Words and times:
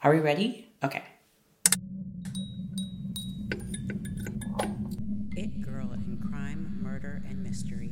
Are 0.00 0.14
we 0.14 0.20
ready? 0.20 0.68
Okay. 0.84 1.02
It 5.34 5.60
Girl 5.60 5.92
in 5.92 6.22
Crime, 6.30 6.78
Murder, 6.80 7.24
and 7.28 7.42
Mystery. 7.42 7.90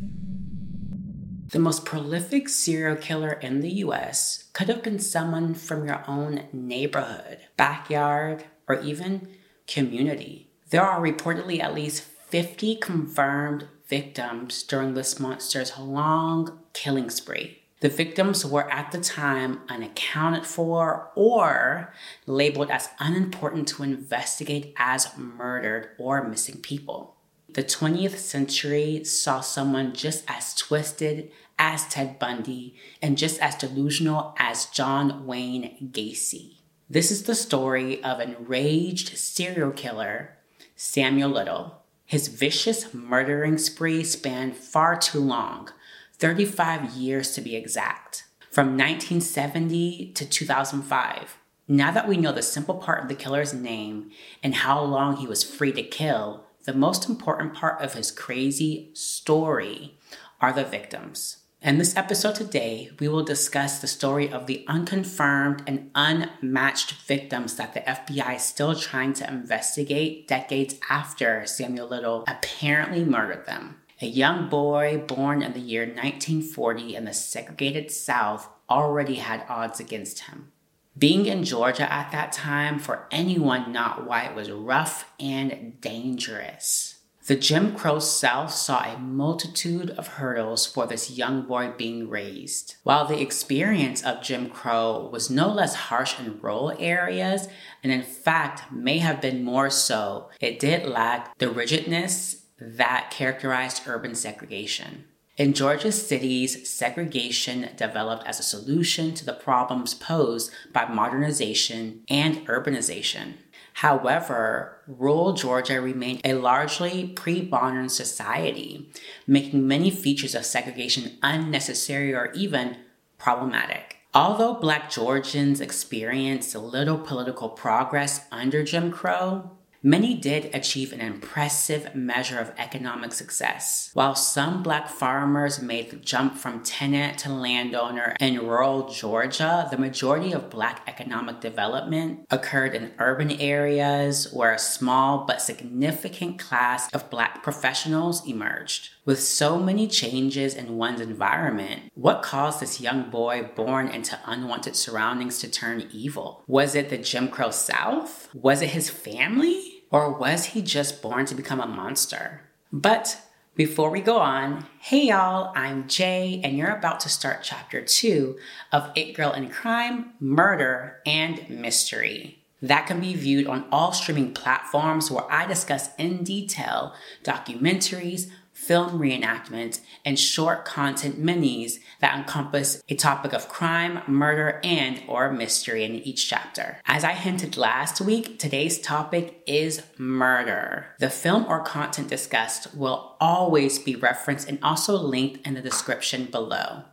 The 1.50 1.58
most 1.58 1.84
prolific 1.84 2.48
serial 2.48 2.94
killer 2.94 3.32
in 3.32 3.60
the 3.60 3.72
US 3.82 4.44
could 4.52 4.68
have 4.68 4.84
been 4.84 5.00
someone 5.00 5.54
from 5.54 5.84
your 5.84 6.04
own 6.06 6.44
neighborhood, 6.52 7.38
backyard, 7.56 8.44
or 8.68 8.80
even 8.82 9.28
community. 9.66 10.52
There 10.70 10.84
are 10.84 11.00
reportedly 11.00 11.60
at 11.60 11.74
least 11.74 12.04
50 12.04 12.76
confirmed 12.76 13.66
victims 13.88 14.62
during 14.62 14.94
this 14.94 15.18
monster's 15.18 15.76
long 15.76 16.60
killing 16.72 17.10
spree. 17.10 17.65
The 17.80 17.88
victims 17.90 18.44
were 18.44 18.70
at 18.70 18.90
the 18.90 19.00
time 19.00 19.60
unaccounted 19.68 20.46
for 20.46 21.10
or 21.14 21.92
labeled 22.26 22.70
as 22.70 22.88
unimportant 22.98 23.68
to 23.68 23.82
investigate 23.82 24.72
as 24.78 25.16
murdered 25.18 25.90
or 25.98 26.26
missing 26.26 26.60
people. 26.62 27.16
The 27.50 27.62
20th 27.62 28.16
century 28.16 29.04
saw 29.04 29.40
someone 29.40 29.94
just 29.94 30.24
as 30.26 30.54
twisted 30.54 31.30
as 31.58 31.86
Ted 31.86 32.18
Bundy 32.18 32.76
and 33.02 33.18
just 33.18 33.40
as 33.40 33.54
delusional 33.54 34.34
as 34.38 34.66
John 34.66 35.26
Wayne 35.26 35.90
Gacy. 35.92 36.56
This 36.88 37.10
is 37.10 37.24
the 37.24 37.34
story 37.34 38.02
of 38.02 38.20
enraged 38.20 39.18
serial 39.18 39.70
killer 39.70 40.36
Samuel 40.76 41.30
Little. 41.30 41.82
His 42.04 42.28
vicious 42.28 42.94
murdering 42.94 43.58
spree 43.58 44.04
spanned 44.04 44.56
far 44.56 44.96
too 44.96 45.20
long 45.20 45.70
35 46.18 46.94
years 46.94 47.32
to 47.32 47.42
be 47.42 47.56
exact, 47.56 48.24
from 48.50 48.68
1970 48.68 50.12
to 50.14 50.26
2005. 50.26 51.36
Now 51.68 51.90
that 51.90 52.08
we 52.08 52.16
know 52.16 52.32
the 52.32 52.42
simple 52.42 52.76
part 52.76 53.02
of 53.02 53.08
the 53.08 53.14
killer's 53.14 53.52
name 53.52 54.10
and 54.42 54.54
how 54.54 54.82
long 54.82 55.16
he 55.16 55.26
was 55.26 55.44
free 55.44 55.72
to 55.72 55.82
kill, 55.82 56.44
the 56.64 56.72
most 56.72 57.08
important 57.08 57.54
part 57.54 57.82
of 57.82 57.94
his 57.94 58.10
crazy 58.10 58.90
story 58.94 59.98
are 60.40 60.52
the 60.52 60.64
victims. 60.64 61.38
In 61.60 61.78
this 61.78 61.96
episode 61.96 62.36
today, 62.36 62.90
we 62.98 63.08
will 63.08 63.24
discuss 63.24 63.80
the 63.80 63.86
story 63.86 64.30
of 64.30 64.46
the 64.46 64.64
unconfirmed 64.68 65.64
and 65.66 65.90
unmatched 65.94 66.92
victims 66.92 67.56
that 67.56 67.74
the 67.74 67.80
FBI 67.80 68.36
is 68.36 68.42
still 68.42 68.74
trying 68.74 69.12
to 69.14 69.28
investigate 69.28 70.28
decades 70.28 70.76
after 70.88 71.44
Samuel 71.44 71.88
Little 71.88 72.24
apparently 72.28 73.04
murdered 73.04 73.46
them. 73.46 73.76
A 74.02 74.06
young 74.06 74.50
boy 74.50 75.02
born 75.06 75.42
in 75.42 75.54
the 75.54 75.60
year 75.60 75.86
1940 75.86 76.96
in 76.96 77.06
the 77.06 77.14
segregated 77.14 77.90
South 77.90 78.46
already 78.68 79.14
had 79.14 79.46
odds 79.48 79.80
against 79.80 80.20
him. 80.20 80.52
Being 80.98 81.24
in 81.24 81.44
Georgia 81.44 81.90
at 81.90 82.12
that 82.12 82.30
time 82.30 82.78
for 82.78 83.06
anyone 83.10 83.72
not 83.72 84.06
white 84.06 84.34
was 84.34 84.50
rough 84.50 85.10
and 85.18 85.80
dangerous. 85.80 86.96
The 87.26 87.36
Jim 87.36 87.74
Crow 87.74 87.98
South 87.98 88.52
saw 88.52 88.84
a 88.84 88.98
multitude 88.98 89.90
of 89.90 90.06
hurdles 90.06 90.66
for 90.66 90.86
this 90.86 91.10
young 91.10 91.42
boy 91.46 91.72
being 91.76 92.08
raised. 92.08 92.76
While 92.82 93.06
the 93.06 93.20
experience 93.20 94.04
of 94.04 94.22
Jim 94.22 94.50
Crow 94.50 95.08
was 95.10 95.30
no 95.30 95.48
less 95.48 95.74
harsh 95.74 96.20
in 96.20 96.38
rural 96.40 96.76
areas, 96.78 97.48
and 97.82 97.90
in 97.90 98.02
fact 98.02 98.70
may 98.70 98.98
have 98.98 99.22
been 99.22 99.42
more 99.42 99.70
so, 99.70 100.28
it 100.38 100.60
did 100.60 100.86
lack 100.86 101.36
the 101.38 101.50
rigidness 101.50 102.42
that 102.58 103.10
characterized 103.10 103.82
urban 103.86 104.14
segregation. 104.14 105.04
In 105.36 105.52
Georgia's 105.52 106.06
cities, 106.06 106.68
segregation 106.68 107.68
developed 107.76 108.26
as 108.26 108.40
a 108.40 108.42
solution 108.42 109.12
to 109.14 109.24
the 109.26 109.34
problems 109.34 109.92
posed 109.92 110.50
by 110.72 110.86
modernization 110.86 112.04
and 112.08 112.46
urbanization. 112.46 113.34
However, 113.74 114.78
rural 114.86 115.34
Georgia 115.34 115.82
remained 115.82 116.22
a 116.24 116.32
largely 116.32 117.08
pre 117.08 117.42
modern 117.42 117.90
society, 117.90 118.90
making 119.26 119.68
many 119.68 119.90
features 119.90 120.34
of 120.34 120.46
segregation 120.46 121.18
unnecessary 121.22 122.14
or 122.14 122.32
even 122.32 122.78
problematic. 123.18 123.96
Although 124.14 124.54
Black 124.54 124.88
Georgians 124.88 125.60
experienced 125.60 126.54
little 126.54 126.96
political 126.96 127.50
progress 127.50 128.24
under 128.32 128.64
Jim 128.64 128.90
Crow, 128.90 129.50
Many 129.86 130.14
did 130.14 130.52
achieve 130.52 130.92
an 130.92 131.00
impressive 131.00 131.94
measure 131.94 132.40
of 132.40 132.50
economic 132.58 133.12
success. 133.12 133.90
While 133.94 134.16
some 134.16 134.64
black 134.64 134.88
farmers 134.88 135.62
made 135.62 135.90
the 135.90 135.96
jump 135.96 136.36
from 136.36 136.64
tenant 136.64 137.18
to 137.18 137.32
landowner 137.32 138.16
in 138.18 138.40
rural 138.40 138.88
Georgia, 138.88 139.68
the 139.70 139.78
majority 139.78 140.32
of 140.32 140.50
black 140.50 140.82
economic 140.88 141.40
development 141.40 142.26
occurred 142.30 142.74
in 142.74 142.94
urban 142.98 143.30
areas 143.30 144.32
where 144.32 144.52
a 144.52 144.58
small 144.58 145.24
but 145.24 145.40
significant 145.40 146.40
class 146.40 146.92
of 146.92 147.08
black 147.08 147.44
professionals 147.44 148.26
emerged. 148.26 148.90
With 149.04 149.22
so 149.22 149.56
many 149.56 149.86
changes 149.86 150.56
in 150.56 150.78
one's 150.78 151.00
environment, 151.00 151.92
what 151.94 152.22
caused 152.22 152.58
this 152.58 152.80
young 152.80 153.08
boy 153.08 153.50
born 153.54 153.86
into 153.86 154.18
unwanted 154.26 154.74
surroundings 154.74 155.38
to 155.38 155.48
turn 155.48 155.88
evil? 155.92 156.42
Was 156.48 156.74
it 156.74 156.90
the 156.90 156.98
Jim 156.98 157.28
Crow 157.28 157.52
South? 157.52 158.28
Was 158.34 158.62
it 158.62 158.70
his 158.70 158.90
family? 158.90 159.74
Or 159.96 160.10
was 160.10 160.44
he 160.44 160.60
just 160.60 161.00
born 161.00 161.24
to 161.24 161.34
become 161.34 161.58
a 161.58 161.66
monster? 161.66 162.42
But 162.70 163.18
before 163.54 163.88
we 163.88 164.02
go 164.02 164.18
on, 164.18 164.66
hey 164.78 165.06
y'all, 165.06 165.54
I'm 165.56 165.88
Jay, 165.88 166.38
and 166.44 166.54
you're 166.54 166.76
about 166.76 167.00
to 167.00 167.08
start 167.08 167.38
chapter 167.42 167.80
two 167.80 168.36
of 168.70 168.90
It 168.94 169.14
Girl 169.14 169.32
in 169.32 169.48
Crime, 169.48 170.12
Murder, 170.20 171.00
and 171.06 171.48
Mystery. 171.48 172.42
That 172.60 172.86
can 172.86 173.00
be 173.00 173.14
viewed 173.14 173.46
on 173.46 173.64
all 173.72 173.92
streaming 173.92 174.34
platforms 174.34 175.10
where 175.10 175.24
I 175.32 175.46
discuss 175.46 175.88
in 175.96 176.22
detail 176.24 176.92
documentaries, 177.24 178.28
film 178.52 178.98
reenactments, 178.98 179.80
and 180.04 180.18
short 180.18 180.66
content 180.66 181.24
minis 181.24 181.78
that 182.00 182.16
encompass 182.16 182.82
a 182.88 182.94
topic 182.94 183.32
of 183.32 183.48
crime, 183.48 184.02
murder, 184.06 184.60
and 184.62 185.02
or 185.08 185.32
mystery 185.32 185.84
in 185.84 185.94
each 185.94 186.28
chapter. 186.28 186.78
As 186.86 187.04
I 187.04 187.12
hinted 187.12 187.56
last 187.56 188.00
week, 188.00 188.38
today's 188.38 188.80
topic 188.80 189.42
is 189.46 189.82
murder. 189.98 190.86
The 190.98 191.10
film 191.10 191.46
or 191.48 191.62
content 191.62 192.08
discussed 192.08 192.74
will 192.74 193.16
always 193.20 193.78
be 193.78 193.96
referenced 193.96 194.48
and 194.48 194.58
also 194.62 194.96
linked 194.96 195.46
in 195.46 195.54
the 195.54 195.62
description 195.62 196.26
below. 196.26 196.84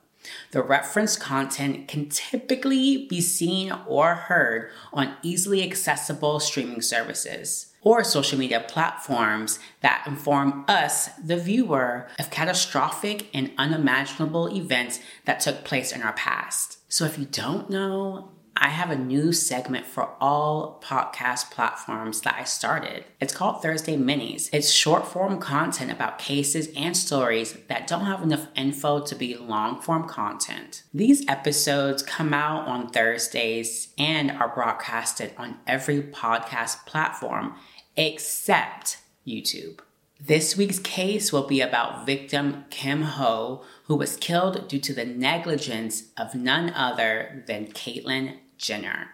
The 0.52 0.64
referenced 0.64 1.20
content 1.20 1.88
can 1.88 2.08
typically 2.10 3.08
be 3.08 3.20
seen 3.20 3.74
or 3.86 4.16
heard 4.16 4.72
on 4.94 5.18
easily 5.22 5.64
accessible 5.64 6.40
streaming 6.40 6.82
services 6.82 7.73
or 7.84 8.04
social 8.04 8.40
media 8.40 8.60
platforms 8.60 9.60
that 9.82 10.04
inform 10.08 10.66
us, 10.68 11.10
the 11.24 11.38
viewer, 11.38 12.08
of 12.20 12.30
catastrophic 12.30 13.30
and 13.34 13.52
unimaginable 13.58 14.48
events 14.56 15.00
that 15.26 15.40
took 15.40 15.64
place 15.64 15.92
in 15.92 16.02
our 16.02 16.14
past. 16.14 16.80
So 16.92 17.06
if 17.06 17.18
you 17.18 17.26
don't 17.26 17.70
know, 17.70 18.30
I 18.56 18.70
have 18.70 18.92
a 18.92 18.96
new 18.96 19.34
segment 19.34 19.88
for 19.88 20.12
all 20.22 20.80
podcast 20.84 21.50
platforms 21.50 22.22
that 22.22 22.36
I 22.40 22.44
started. 22.44 23.04
It's 23.20 23.34
called 23.34 23.62
Thursday 23.62 23.98
Minis. 23.98 24.50
It's 24.54 24.72
short 24.72 25.08
form 25.08 25.40
content 25.40 25.92
about 25.92 26.20
cases 26.20 26.70
and 26.76 26.96
stories 26.96 27.58
that 27.68 27.88
don't 27.88 28.06
have 28.06 28.22
enough 28.22 28.48
info 28.56 29.00
to 29.02 29.16
be 29.16 29.36
long 29.36 29.82
form 29.82 30.08
content. 30.08 30.84
These 30.94 31.28
episodes 31.28 32.04
come 32.04 32.34
out 32.34 32.68
on 32.68 32.90
Thursdays 32.90 33.92
and 33.98 34.30
are 34.32 34.54
broadcasted 34.54 35.34
on 35.38 35.58
every 35.66 36.02
podcast 36.02 36.86
platform 36.86 37.56
except 37.96 38.98
YouTube. 39.26 39.80
This 40.20 40.56
week's 40.56 40.80
case 40.80 41.34
will 41.34 41.48
be 41.48 41.60
about 41.60 42.06
victim 42.06 42.66
Kim 42.70 43.02
Howe, 43.02 43.62
who 43.86 43.96
was 43.96 44.16
killed 44.16 44.68
due 44.70 44.80
to 44.80 44.94
the 44.94 45.06
negligence 45.06 46.06
of 46.16 46.34
none 46.34 46.70
other 46.70 47.44
than 47.46 47.68
Caitlyn 47.68 48.38
Jenner. 48.58 49.10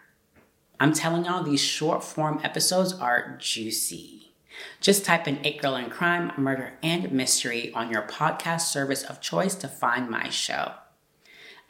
I'm 0.80 0.94
telling 0.94 1.26
y'all, 1.26 1.44
these 1.44 1.62
short 1.62 2.04
form 2.04 2.40
episodes 2.44 2.94
are 2.94 3.38
juicy. 3.40 4.32
Just 4.82 5.04
type 5.04 5.28
in 5.28 5.44
It 5.44 5.62
Girl 5.62 5.76
in 5.76 5.90
Crime, 5.90 6.32
Murder, 6.38 6.74
and 6.84 7.12
Mystery 7.12 7.74
on 7.74 7.90
your 7.90 8.04
podcast 8.04 8.62
service 8.62 9.04
of 9.04 9.20
choice 9.20 9.56
to 9.56 9.68
find 9.68 10.10
my 10.10 10.30
show. 10.30 10.74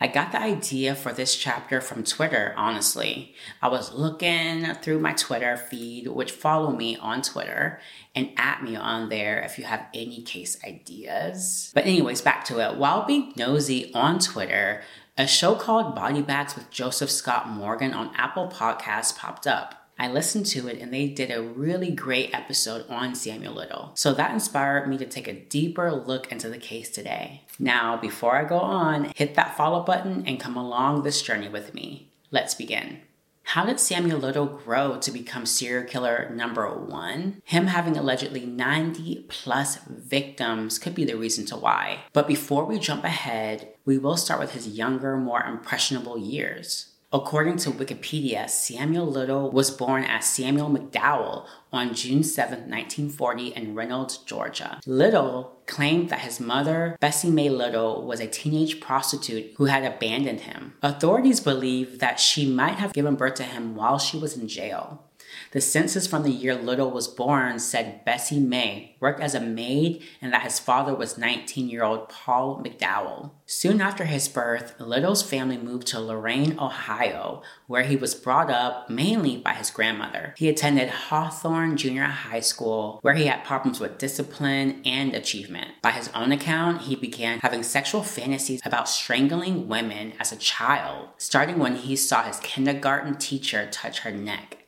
I 0.01 0.07
got 0.07 0.31
the 0.31 0.41
idea 0.41 0.95
for 0.95 1.11
this 1.11 1.35
chapter 1.35 1.81
from 1.81 2.05
Twitter, 2.05 2.53
honestly. 2.55 3.35
I 3.61 3.67
was 3.67 3.93
looking 3.93 4.65
through 4.75 4.99
my 4.99 5.11
Twitter 5.11 5.57
feed, 5.57 6.07
which 6.07 6.31
follow 6.31 6.71
me 6.71 6.95
on 6.95 7.21
Twitter, 7.21 7.81
and 8.15 8.29
at 8.37 8.63
me 8.63 8.77
on 8.77 9.09
there 9.09 9.41
if 9.41 9.57
you 9.57 9.65
have 9.65 9.87
any 9.93 10.21
case 10.21 10.57
ideas. 10.63 11.71
But, 11.75 11.85
anyways, 11.85 12.21
back 12.21 12.45
to 12.45 12.59
it. 12.59 12.77
While 12.77 13.05
being 13.05 13.33
nosy 13.35 13.93
on 13.93 14.19
Twitter, 14.19 14.83
a 15.17 15.27
show 15.27 15.55
called 15.55 15.95
Body 15.95 16.21
Bags 16.21 16.55
with 16.55 16.69
Joseph 16.69 17.11
Scott 17.11 17.49
Morgan 17.49 17.93
on 17.93 18.15
Apple 18.15 18.47
Podcasts 18.47 19.17
popped 19.17 19.45
up. 19.45 19.78
I 19.99 20.07
listened 20.07 20.45
to 20.47 20.69
it 20.69 20.79
and 20.79 20.93
they 20.93 21.09
did 21.09 21.29
a 21.29 21.43
really 21.43 21.91
great 21.91 22.33
episode 22.33 22.89
on 22.89 23.15
Samuel 23.15 23.53
Little. 23.53 23.91
So 23.95 24.13
that 24.13 24.31
inspired 24.31 24.87
me 24.87 24.97
to 24.97 25.05
take 25.05 25.27
a 25.27 25.33
deeper 25.33 25.91
look 25.91 26.31
into 26.31 26.47
the 26.47 26.57
case 26.57 26.89
today. 26.89 27.41
Now, 27.59 27.97
before 27.97 28.37
I 28.37 28.45
go 28.45 28.59
on, 28.59 29.11
hit 29.13 29.35
that 29.35 29.57
follow 29.57 29.83
button 29.83 30.23
and 30.25 30.39
come 30.39 30.55
along 30.55 31.03
this 31.03 31.21
journey 31.21 31.49
with 31.49 31.73
me. 31.73 32.13
Let's 32.31 32.55
begin. 32.55 33.01
How 33.43 33.65
did 33.65 33.79
Samuel 33.79 34.19
Little 34.19 34.45
grow 34.45 34.99
to 34.99 35.11
become 35.11 35.47
serial 35.47 35.83
killer 35.83 36.31
number 36.33 36.69
one? 36.69 37.41
Him 37.43 37.65
having 37.65 37.97
allegedly 37.97 38.45
90 38.45 39.25
plus 39.27 39.79
victims 39.87 40.77
could 40.77 40.93
be 40.93 41.03
the 41.03 41.17
reason 41.17 41.45
to 41.47 41.57
why. 41.57 42.01
But 42.13 42.27
before 42.27 42.65
we 42.65 42.77
jump 42.77 43.03
ahead, 43.03 43.69
we 43.85 43.97
will 43.97 44.17
start 44.17 44.39
with 44.39 44.53
his 44.53 44.67
younger, 44.67 45.17
more 45.17 45.43
impressionable 45.43 46.17
years. 46.17 46.93
According 47.11 47.57
to 47.57 47.71
Wikipedia, 47.71 48.47
Samuel 48.47 49.07
Little 49.07 49.49
was 49.49 49.71
born 49.71 50.03
as 50.03 50.29
Samuel 50.29 50.69
McDowell 50.69 51.47
on 51.73 51.95
June 51.95 52.21
7, 52.21 52.69
1940, 52.69 53.47
in 53.47 53.73
Reynolds, 53.73 54.17
Georgia. 54.19 54.79
Little 54.85 55.57
claimed 55.65 56.09
that 56.09 56.19
his 56.19 56.39
mother, 56.39 56.95
Bessie 56.99 57.31
Mae 57.31 57.49
Little, 57.49 58.05
was 58.05 58.19
a 58.19 58.27
teenage 58.27 58.79
prostitute 58.79 59.53
who 59.57 59.65
had 59.65 59.83
abandoned 59.83 60.41
him. 60.41 60.75
Authorities 60.83 61.39
believe 61.39 61.97
that 61.97 62.19
she 62.19 62.45
might 62.45 62.75
have 62.75 62.93
given 62.93 63.15
birth 63.15 63.35
to 63.35 63.43
him 63.43 63.75
while 63.75 63.97
she 63.97 64.19
was 64.19 64.37
in 64.37 64.47
jail. 64.47 65.08
The 65.51 65.61
census 65.61 66.05
from 66.05 66.21
the 66.21 66.31
year 66.31 66.53
Little 66.53 66.91
was 66.91 67.07
born 67.07 67.57
said 67.57 68.05
Bessie 68.05 68.39
May 68.39 68.95
worked 68.99 69.19
as 69.19 69.33
a 69.33 69.39
maid 69.39 70.03
and 70.21 70.31
that 70.31 70.43
his 70.43 70.59
father 70.59 70.93
was 70.93 71.17
19 71.17 71.69
year 71.69 71.83
old 71.83 72.07
Paul 72.07 72.61
McDowell. 72.63 73.31
Soon 73.47 73.81
after 73.81 74.05
his 74.05 74.27
birth, 74.27 74.75
Little's 74.79 75.23
family 75.23 75.57
moved 75.57 75.87
to 75.87 75.99
Lorain, 75.99 76.59
Ohio, 76.59 77.41
where 77.65 77.81
he 77.81 77.95
was 77.95 78.13
brought 78.13 78.51
up 78.51 78.91
mainly 78.91 79.37
by 79.37 79.53
his 79.53 79.71
grandmother. 79.71 80.35
He 80.37 80.49
attended 80.49 80.89
Hawthorne 80.89 81.77
Junior 81.77 82.03
High 82.03 82.41
School, 82.41 82.99
where 83.01 83.15
he 83.15 83.25
had 83.25 83.43
problems 83.43 83.79
with 83.79 83.97
discipline 83.97 84.83
and 84.85 85.15
achievement. 85.15 85.71
By 85.81 85.91
his 85.91 86.09
own 86.09 86.31
account, 86.31 86.83
he 86.83 86.95
began 86.95 87.39
having 87.39 87.63
sexual 87.63 88.03
fantasies 88.03 88.61
about 88.63 88.87
strangling 88.87 89.67
women 89.67 90.13
as 90.19 90.31
a 90.31 90.37
child, 90.37 91.09
starting 91.17 91.57
when 91.57 91.75
he 91.75 91.95
saw 91.95 92.21
his 92.23 92.39
kindergarten 92.41 93.15
teacher 93.15 93.67
touch 93.71 94.01
her 94.01 94.11
neck. 94.11 94.58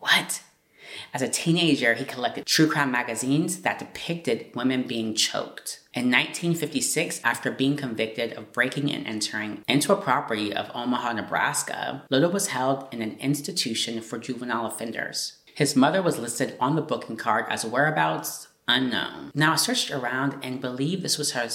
What? 0.00 0.42
As 1.14 1.22
a 1.22 1.28
teenager, 1.28 1.94
he 1.94 2.04
collected 2.04 2.46
true 2.46 2.68
crime 2.68 2.90
magazines 2.90 3.62
that 3.62 3.78
depicted 3.78 4.50
women 4.54 4.82
being 4.86 5.14
choked. 5.14 5.80
In 5.94 6.10
1956, 6.10 7.20
after 7.24 7.50
being 7.50 7.76
convicted 7.76 8.32
of 8.34 8.52
breaking 8.52 8.92
and 8.92 9.06
entering 9.06 9.64
into 9.68 9.92
a 9.92 10.00
property 10.00 10.52
of 10.52 10.70
Omaha, 10.74 11.12
Nebraska, 11.14 12.04
Little 12.10 12.30
was 12.30 12.48
held 12.48 12.88
in 12.92 13.02
an 13.02 13.16
institution 13.18 14.00
for 14.00 14.18
juvenile 14.18 14.66
offenders. 14.66 15.38
His 15.54 15.76
mother 15.76 16.00
was 16.02 16.18
listed 16.18 16.56
on 16.60 16.76
the 16.76 16.82
booking 16.82 17.16
card 17.16 17.46
as 17.48 17.64
whereabouts 17.64 18.48
unknown. 18.68 19.32
Now, 19.34 19.52
I 19.52 19.56
searched 19.56 19.90
around 19.90 20.36
and 20.42 20.60
believe 20.60 21.02
this 21.02 21.18
was 21.18 21.32
her 21.32 21.48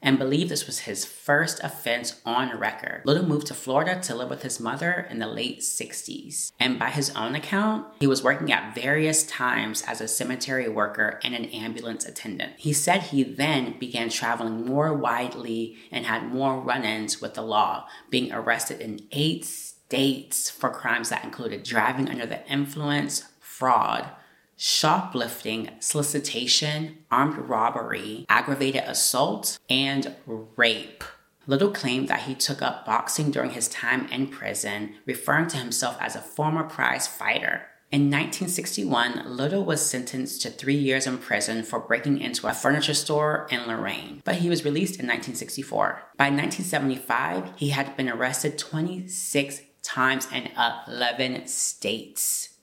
and 0.00 0.18
believed 0.18 0.50
this 0.50 0.66
was 0.66 0.80
his 0.80 1.04
first 1.04 1.60
offense 1.62 2.20
on 2.24 2.58
record. 2.58 3.02
Little 3.04 3.26
moved 3.26 3.48
to 3.48 3.54
Florida 3.54 4.00
to 4.02 4.14
live 4.14 4.30
with 4.30 4.42
his 4.42 4.60
mother 4.60 5.06
in 5.10 5.18
the 5.18 5.26
late 5.26 5.60
60s. 5.60 6.52
And 6.60 6.78
by 6.78 6.90
his 6.90 7.10
own 7.10 7.34
account, 7.34 7.86
he 8.00 8.06
was 8.06 8.22
working 8.22 8.52
at 8.52 8.74
various 8.74 9.24
times 9.24 9.82
as 9.86 10.00
a 10.00 10.08
cemetery 10.08 10.68
worker 10.68 11.18
and 11.24 11.34
an 11.34 11.46
ambulance 11.46 12.04
attendant. 12.04 12.52
He 12.56 12.72
said 12.72 13.02
he 13.02 13.22
then 13.22 13.78
began 13.78 14.08
traveling 14.08 14.64
more 14.64 14.94
widely 14.94 15.76
and 15.90 16.06
had 16.06 16.32
more 16.32 16.60
run 16.60 16.84
ins 16.84 17.20
with 17.20 17.34
the 17.34 17.42
law, 17.42 17.86
being 18.10 18.32
arrested 18.32 18.80
in 18.80 19.00
eight 19.12 19.44
states 19.44 20.50
for 20.50 20.70
crimes 20.70 21.08
that 21.08 21.24
included 21.24 21.62
driving 21.62 22.08
under 22.08 22.26
the 22.26 22.46
influence, 22.46 23.24
fraud, 23.40 24.10
shoplifting, 24.58 25.70
solicitation, 25.78 26.98
armed 27.10 27.38
robbery, 27.38 28.26
aggravated 28.28 28.82
assault, 28.82 29.58
and 29.70 30.14
rape. 30.26 31.04
Little 31.46 31.70
claimed 31.70 32.08
that 32.08 32.22
he 32.22 32.34
took 32.34 32.60
up 32.60 32.84
boxing 32.84 33.30
during 33.30 33.50
his 33.52 33.68
time 33.68 34.06
in 34.08 34.26
prison, 34.26 34.96
referring 35.06 35.46
to 35.48 35.56
himself 35.56 35.96
as 36.00 36.14
a 36.14 36.20
former 36.20 36.64
prize 36.64 37.06
fighter. 37.06 37.62
In 37.90 38.10
1961, 38.10 39.22
Little 39.24 39.64
was 39.64 39.88
sentenced 39.88 40.42
to 40.42 40.50
three 40.50 40.76
years 40.76 41.06
in 41.06 41.16
prison 41.16 41.62
for 41.62 41.78
breaking 41.78 42.20
into 42.20 42.46
a 42.46 42.52
furniture 42.52 42.92
store 42.92 43.46
in 43.50 43.66
Lorain, 43.66 44.20
but 44.24 44.36
he 44.36 44.50
was 44.50 44.64
released 44.64 45.00
in 45.00 45.06
1964. 45.06 46.02
By 46.18 46.24
1975, 46.24 47.52
he 47.56 47.70
had 47.70 47.96
been 47.96 48.10
arrested 48.10 48.58
26 48.58 49.62
times 49.82 50.28
in 50.30 50.50
11 50.86 51.46
states 51.46 52.57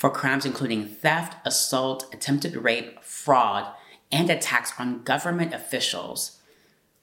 for 0.00 0.08
crimes 0.08 0.46
including 0.46 0.86
theft, 0.86 1.36
assault, 1.46 2.08
attempted 2.14 2.56
rape, 2.56 3.04
fraud, 3.04 3.70
and 4.10 4.30
attacks 4.30 4.72
on 4.78 5.02
government 5.02 5.52
officials. 5.52 6.40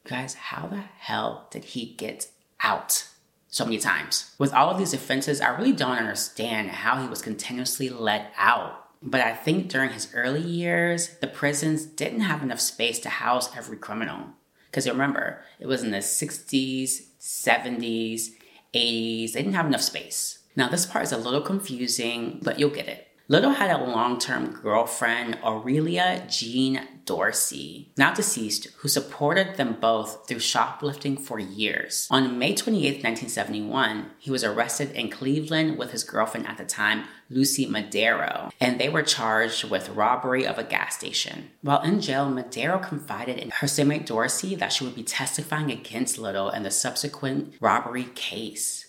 Guys, 0.03 0.33
how 0.33 0.65
the 0.65 0.81
hell 0.97 1.47
did 1.51 1.63
he 1.63 1.93
get 1.93 2.31
out 2.63 3.07
so 3.49 3.65
many 3.65 3.77
times? 3.77 4.33
With 4.39 4.51
all 4.51 4.71
of 4.71 4.79
these 4.79 4.95
offenses, 4.95 5.41
I 5.41 5.49
really 5.49 5.73
don't 5.73 5.99
understand 5.99 6.71
how 6.71 6.99
he 6.99 7.07
was 7.07 7.21
continuously 7.21 7.87
let 7.87 8.33
out. 8.35 8.89
But 9.03 9.21
I 9.21 9.35
think 9.35 9.69
during 9.69 9.91
his 9.91 10.11
early 10.15 10.41
years, 10.41 11.19
the 11.21 11.27
prisons 11.27 11.85
didn't 11.85 12.21
have 12.21 12.41
enough 12.41 12.59
space 12.59 12.97
to 13.01 13.09
house 13.09 13.55
every 13.55 13.77
criminal. 13.77 14.29
Because 14.71 14.89
remember, 14.89 15.43
it 15.59 15.67
was 15.67 15.83
in 15.83 15.91
the 15.91 15.99
60s, 15.99 17.09
70s, 17.21 18.29
80s, 18.73 19.33
they 19.33 19.43
didn't 19.43 19.53
have 19.53 19.67
enough 19.67 19.83
space. 19.83 20.36
Now, 20.57 20.67
this 20.67 20.87
part 20.87 21.05
is 21.05 21.11
a 21.11 21.17
little 21.17 21.41
confusing, 21.41 22.39
but 22.41 22.59
you'll 22.59 22.71
get 22.71 22.87
it. 22.87 23.07
Little 23.29 23.51
had 23.51 23.69
a 23.69 23.83
long 23.83 24.17
term 24.17 24.53
girlfriend, 24.53 25.37
Aurelia 25.43 26.25
Jean 26.29 26.81
Dorsey, 27.05 27.91
now 27.95 28.13
deceased, 28.13 28.69
who 28.77 28.87
supported 28.87 29.57
them 29.57 29.77
both 29.79 30.27
through 30.27 30.39
shoplifting 30.39 31.15
for 31.15 31.37
years. 31.37 32.07
On 32.09 32.39
May 32.39 32.55
28, 32.55 33.03
1971, 33.03 34.11
he 34.17 34.31
was 34.31 34.43
arrested 34.43 34.91
in 34.93 35.09
Cleveland 35.09 35.77
with 35.77 35.91
his 35.91 36.03
girlfriend 36.03 36.47
at 36.47 36.57
the 36.57 36.65
time, 36.65 37.03
Lucy 37.29 37.67
Madero, 37.67 38.49
and 38.59 38.79
they 38.79 38.89
were 38.89 39.03
charged 39.03 39.69
with 39.69 39.89
robbery 39.89 40.47
of 40.47 40.57
a 40.57 40.63
gas 40.63 40.97
station. 40.97 41.51
While 41.61 41.81
in 41.81 42.01
jail, 42.01 42.29
Madero 42.29 42.79
confided 42.79 43.37
in 43.37 43.51
her 43.51 43.67
cellmate 43.67 44.07
Dorsey 44.07 44.55
that 44.55 44.73
she 44.73 44.85
would 44.85 44.95
be 44.95 45.03
testifying 45.03 45.69
against 45.69 46.17
Little 46.17 46.49
in 46.49 46.63
the 46.63 46.71
subsequent 46.71 47.55
robbery 47.59 48.05
case. 48.15 48.86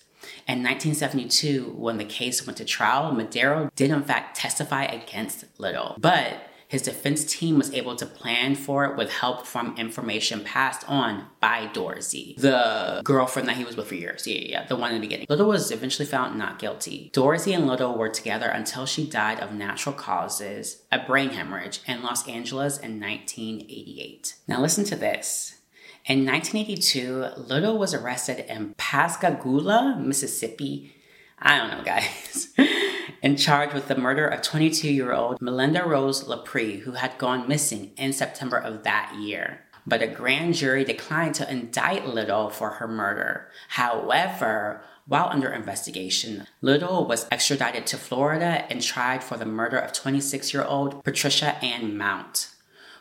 In 0.48 0.62
1972, 0.62 1.74
when 1.76 1.98
the 1.98 2.06
case 2.06 2.46
went 2.46 2.56
to 2.56 2.64
trial, 2.64 3.12
Madero 3.12 3.70
did 3.76 3.90
in 3.90 4.02
fact 4.02 4.34
testify 4.34 4.84
against 4.84 5.44
Little, 5.60 5.94
but 5.98 6.48
his 6.68 6.80
defense 6.80 7.24
team 7.24 7.58
was 7.58 7.72
able 7.74 7.96
to 7.96 8.06
plan 8.06 8.54
for 8.54 8.86
it 8.86 8.96
with 8.96 9.10
help 9.10 9.46
from 9.46 9.76
information 9.76 10.44
passed 10.44 10.88
on 10.88 11.26
by 11.40 11.66
Dorsey, 11.74 12.34
the 12.38 13.02
girlfriend 13.04 13.46
that 13.48 13.56
he 13.56 13.64
was 13.64 13.76
with 13.76 13.88
for 13.88 13.94
years. 13.94 14.26
Yeah, 14.26 14.40
yeah, 14.40 14.66
the 14.66 14.76
one 14.76 14.90
in 14.90 14.96
the 14.96 15.06
beginning. 15.06 15.26
Little 15.28 15.48
was 15.48 15.70
eventually 15.70 16.06
found 16.06 16.38
not 16.38 16.58
guilty. 16.58 17.10
Dorsey 17.12 17.52
and 17.52 17.66
Little 17.66 17.96
were 17.96 18.08
together 18.08 18.48
until 18.48 18.86
she 18.86 19.08
died 19.08 19.40
of 19.40 19.52
natural 19.52 19.94
causes, 19.94 20.82
a 20.90 20.98
brain 20.98 21.30
hemorrhage, 21.30 21.80
in 21.86 22.02
Los 22.02 22.26
Angeles 22.26 22.78
in 22.78 22.98
1988. 23.00 24.34
Now, 24.46 24.62
listen 24.62 24.84
to 24.84 24.96
this. 24.96 25.57
In 26.06 26.24
1982, 26.24 27.32
Little 27.36 27.78
was 27.78 27.92
arrested 27.92 28.46
in 28.48 28.74
Pascagoula, 28.78 29.98
Mississippi. 30.00 30.94
I 31.38 31.58
don't 31.58 31.70
know, 31.70 31.84
guys. 31.84 32.48
and 33.22 33.38
charged 33.38 33.74
with 33.74 33.88
the 33.88 33.96
murder 33.96 34.26
of 34.26 34.42
22 34.42 34.90
year 34.90 35.12
old 35.12 35.40
Melinda 35.40 35.84
Rose 35.84 36.24
LaPree, 36.24 36.80
who 36.80 36.92
had 36.92 37.18
gone 37.18 37.48
missing 37.48 37.92
in 37.96 38.12
September 38.12 38.56
of 38.56 38.84
that 38.84 39.14
year. 39.18 39.60
But 39.86 40.02
a 40.02 40.06
grand 40.06 40.54
jury 40.54 40.84
declined 40.84 41.34
to 41.36 41.50
indict 41.50 42.06
Little 42.06 42.50
for 42.50 42.70
her 42.72 42.88
murder. 42.88 43.48
However, 43.68 44.82
while 45.06 45.28
under 45.30 45.50
investigation, 45.50 46.46
Little 46.60 47.06
was 47.06 47.26
extradited 47.30 47.86
to 47.86 47.96
Florida 47.96 48.66
and 48.70 48.82
tried 48.82 49.24
for 49.24 49.38
the 49.38 49.46
murder 49.46 49.78
of 49.78 49.92
26 49.94 50.52
year 50.52 50.64
old 50.64 51.02
Patricia 51.04 51.56
Ann 51.64 51.96
Mount, 51.96 52.50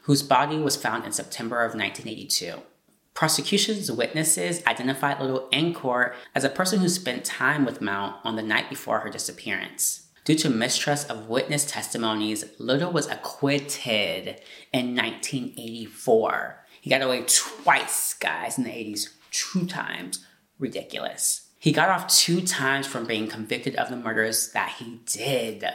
whose 0.04 0.24
body 0.24 0.58
was 0.58 0.78
found 0.78 1.06
in 1.06 1.12
September 1.12 1.58
of 1.58 1.76
1982. 1.76 2.62
Prosecution's 3.18 3.92
witnesses 3.92 4.62
identified 4.68 5.20
Little 5.20 5.50
in 5.52 5.74
court 5.74 6.14
as 6.36 6.44
a 6.44 6.50
person 6.50 6.82
who 6.82 6.88
spent 6.88 7.26
time 7.26 7.66
with 7.66 7.82
Mount 7.82 8.16
on 8.24 8.36
the 8.36 8.44
night 8.44 8.70
before 8.70 9.00
her 9.00 9.10
disappearance. 9.10 10.06
Due 10.24 10.36
to 10.36 10.52
mistrust 10.52 11.10
of 11.10 11.28
witness 11.28 11.66
testimonies, 11.66 12.46
Little 12.60 12.92
was 12.92 13.08
acquitted 13.08 14.40
in 14.72 14.96
1984. 14.96 16.64
He 16.80 16.92
got 16.92 17.02
away 17.02 17.24
twice, 17.26 18.14
guys, 18.14 18.60
in 18.60 18.66
the 18.66 18.70
80s, 18.70 19.10
two 19.32 19.66
times. 19.66 20.24
Ridiculous. 20.60 21.50
He 21.58 21.72
got 21.72 21.90
off 21.90 22.08
two 22.08 22.42
times 22.42 22.86
from 22.86 23.08
being 23.08 23.28
convicted 23.28 23.76
of 23.78 23.90
the 23.90 23.96
murders 23.96 24.52
that 24.52 24.76
he 24.78 25.00
did. 25.08 25.66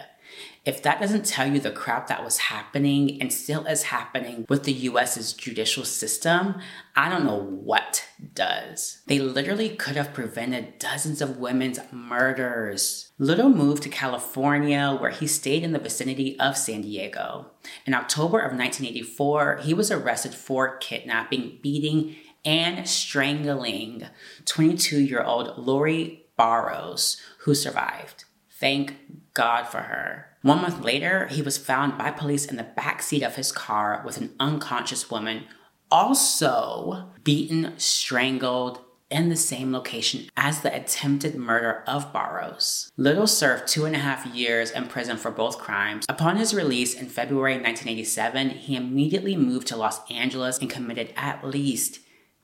If 0.64 0.82
that 0.82 1.00
doesn't 1.00 1.26
tell 1.26 1.48
you 1.48 1.58
the 1.58 1.72
crap 1.72 2.06
that 2.06 2.22
was 2.22 2.38
happening 2.38 3.20
and 3.20 3.32
still 3.32 3.66
is 3.66 3.84
happening 3.84 4.46
with 4.48 4.62
the 4.62 4.72
US's 4.72 5.32
judicial 5.32 5.84
system, 5.84 6.60
I 6.94 7.08
don't 7.08 7.24
know 7.24 7.42
what 7.42 8.06
does. 8.34 9.02
They 9.06 9.18
literally 9.18 9.70
could 9.70 9.96
have 9.96 10.14
prevented 10.14 10.78
dozens 10.78 11.20
of 11.20 11.38
women's 11.38 11.80
murders. 11.90 13.10
Little 13.18 13.48
moved 13.48 13.82
to 13.82 13.88
California 13.88 14.96
where 15.00 15.10
he 15.10 15.26
stayed 15.26 15.64
in 15.64 15.72
the 15.72 15.80
vicinity 15.80 16.38
of 16.38 16.56
San 16.56 16.82
Diego. 16.82 17.50
In 17.84 17.92
October 17.92 18.38
of 18.38 18.56
1984, 18.56 19.58
he 19.62 19.74
was 19.74 19.90
arrested 19.90 20.32
for 20.32 20.76
kidnapping, 20.76 21.58
beating, 21.60 22.14
and 22.44 22.88
strangling 22.88 24.06
22 24.44 25.00
year 25.00 25.22
old 25.22 25.58
Lori 25.58 26.26
Barros, 26.36 27.20
who 27.40 27.54
survived. 27.54 28.24
Thank 28.50 28.96
God 29.34 29.64
for 29.64 29.82
her. 29.82 30.26
One 30.42 30.62
month 30.62 30.82
later, 30.82 31.28
he 31.28 31.42
was 31.42 31.58
found 31.58 31.96
by 31.96 32.10
police 32.10 32.46
in 32.46 32.56
the 32.56 32.62
back 32.64 33.02
seat 33.02 33.22
of 33.22 33.36
his 33.36 33.52
car 33.52 34.02
with 34.04 34.18
an 34.18 34.34
unconscious 34.40 35.10
woman, 35.10 35.44
also 35.90 37.10
beaten, 37.22 37.74
strangled, 37.78 38.80
in 39.12 39.28
the 39.28 39.36
same 39.36 39.72
location 39.72 40.28
as 40.36 40.62
the 40.62 40.74
attempted 40.74 41.36
murder 41.36 41.84
of 41.86 42.12
Barros. 42.12 42.90
Little 42.96 43.26
served 43.26 43.68
two 43.68 43.84
and 43.84 43.94
a 43.94 43.98
half 43.98 44.26
years 44.26 44.70
in 44.70 44.86
prison 44.86 45.18
for 45.18 45.30
both 45.30 45.58
crimes. 45.58 46.06
Upon 46.08 46.36
his 46.36 46.54
release 46.54 46.94
in 46.94 47.08
February 47.08 47.54
1987, 47.54 48.50
he 48.50 48.74
immediately 48.74 49.36
moved 49.36 49.66
to 49.68 49.76
Los 49.76 50.10
Angeles 50.10 50.58
and 50.58 50.70
committed 50.70 51.12
at 51.14 51.46
least 51.46 52.00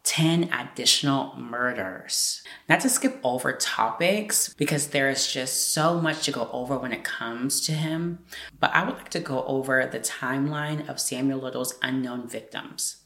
10 0.09 0.51
additional 0.55 1.37
murders. 1.37 2.43
Not 2.67 2.81
to 2.81 2.89
skip 2.89 3.21
over 3.23 3.53
topics 3.53 4.55
because 4.55 4.87
there 4.87 5.11
is 5.11 5.31
just 5.31 5.71
so 5.75 6.01
much 6.01 6.25
to 6.25 6.33
go 6.33 6.49
over 6.51 6.79
when 6.79 6.95
it 6.95 7.05
comes 7.05 7.61
to 7.67 7.73
him, 7.73 8.21
but 8.59 8.73
I 8.73 8.85
would 8.85 8.97
like 8.97 9.11
to 9.11 9.21
go 9.21 9.45
over 9.45 9.85
the 9.85 10.01
timeline 10.01 10.89
of 10.89 10.99
Samuel 10.99 11.41
Little's 11.41 11.75
unknown 11.83 12.27
victims. 12.27 13.03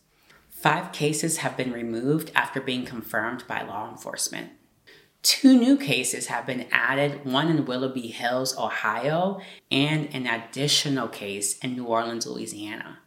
Five 0.48 0.92
cases 0.92 1.38
have 1.38 1.56
been 1.56 1.72
removed 1.72 2.30
after 2.36 2.60
being 2.60 2.84
confirmed 2.84 3.48
by 3.48 3.62
law 3.62 3.90
enforcement. 3.90 4.52
Two 5.24 5.58
new 5.58 5.76
cases 5.76 6.28
have 6.28 6.46
been 6.46 6.68
added, 6.70 7.24
one 7.24 7.48
in 7.48 7.64
Willoughby 7.64 8.06
Hills, 8.06 8.56
Ohio, 8.56 9.40
and 9.72 10.08
an 10.14 10.28
additional 10.28 11.08
case 11.08 11.58
in 11.58 11.74
New 11.74 11.86
Orleans, 11.86 12.28
Louisiana. 12.28 13.00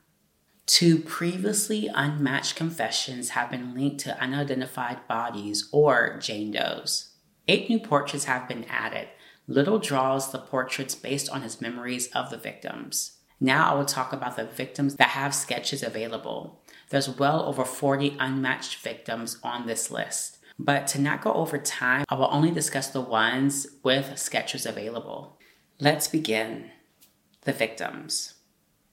Two 0.66 0.98
previously 0.98 1.88
unmatched 1.94 2.56
confessions 2.56 3.30
have 3.30 3.52
been 3.52 3.76
linked 3.76 4.00
to 4.00 4.20
unidentified 4.20 5.08
bodies 5.08 5.70
or 5.72 6.18
Jane 6.20 6.52
Does. 6.52 7.12
Eight 7.48 7.70
new 7.70 7.80
portraits 7.80 8.26
have 8.26 8.48
been 8.48 8.66
added. 8.66 9.08
Little 9.48 9.78
draws 9.78 10.32
the 10.32 10.40
portraits 10.40 10.96
based 10.96 11.30
on 11.30 11.44
his 11.44 11.62
memories 11.62 12.08
of 12.16 12.32
the 12.32 12.38
victims. 12.38 13.18
Now 13.40 13.72
I 13.72 13.76
will 13.76 13.86
talk 13.86 14.12
about 14.12 14.38
the 14.38 14.46
victims 14.46 14.96
that 14.96 15.10
have 15.10 15.36
sketches 15.36 15.84
available. 15.84 16.64
There's 16.90 17.10
well 17.10 17.46
over 17.46 17.64
40 17.64 18.18
unmatched 18.20 18.78
victims 18.78 19.38
on 19.44 19.68
this 19.68 19.92
list. 19.92 20.40
But 20.58 20.88
to 20.88 21.02
not 21.02 21.22
go 21.22 21.34
over 21.34 21.58
time, 21.58 22.06
I 22.10 22.16
will 22.16 22.30
only 22.32 22.50
discuss 22.50 22.88
the 22.88 23.02
ones 23.02 23.68
with 23.84 24.18
sketches 24.18 24.66
available. 24.66 25.38
Let's 25.80 26.08
begin. 26.08 26.72
The 27.42 27.52
victims. 27.52 28.35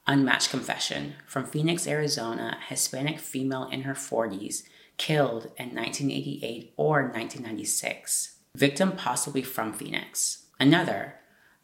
Unmatched 0.06 0.50
confession 0.50 1.14
from 1.26 1.44
Phoenix, 1.44 1.86
Arizona, 1.86 2.58
Hispanic 2.68 3.20
female 3.20 3.68
in 3.70 3.82
her 3.82 3.94
40s, 3.94 4.64
killed 4.96 5.44
in 5.56 5.74
1988 5.74 6.74
or 6.76 7.02
1996. 7.02 8.38
Victim 8.56 8.92
possibly 8.92 9.42
from 9.42 9.72
Phoenix. 9.72 10.46
Another, 10.58 11.14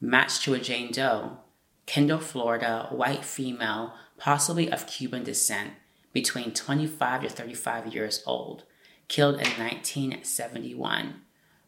matched 0.00 0.42
to 0.42 0.54
a 0.54 0.60
Jane 0.60 0.92
Doe, 0.92 1.38
Kendall, 1.86 2.20
Florida, 2.20 2.88
white 2.90 3.24
female, 3.24 3.94
possibly 4.18 4.70
of 4.70 4.86
Cuban 4.86 5.24
descent, 5.24 5.72
between 6.12 6.52
25 6.52 7.22
to 7.22 7.28
35 7.28 7.94
years 7.94 8.22
old, 8.24 8.64
killed 9.08 9.34
in 9.34 9.50
1971. 9.62 11.22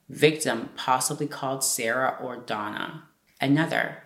Victim 0.09 0.71
possibly 0.77 1.27
called 1.27 1.65
Sarah 1.65 2.17
or 2.21 2.37
Donna. 2.37 3.05
Another, 3.41 4.05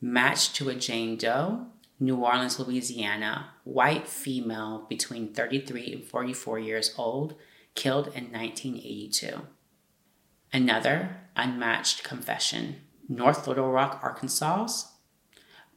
matched 0.00 0.54
to 0.56 0.68
a 0.68 0.74
Jane 0.74 1.16
Doe, 1.16 1.66
New 2.04 2.16
Orleans, 2.16 2.58
Louisiana, 2.58 3.50
white 3.64 4.06
female 4.06 4.86
between 4.88 5.32
33 5.32 5.92
and 5.92 6.04
44 6.04 6.58
years 6.58 6.94
old, 6.98 7.34
killed 7.74 8.08
in 8.08 8.30
1982. 8.30 9.40
Another 10.52 11.16
unmatched 11.34 12.04
confession 12.04 12.76
North 13.08 13.46
Little 13.46 13.70
Rock, 13.70 14.00
Arkansas, 14.02 14.68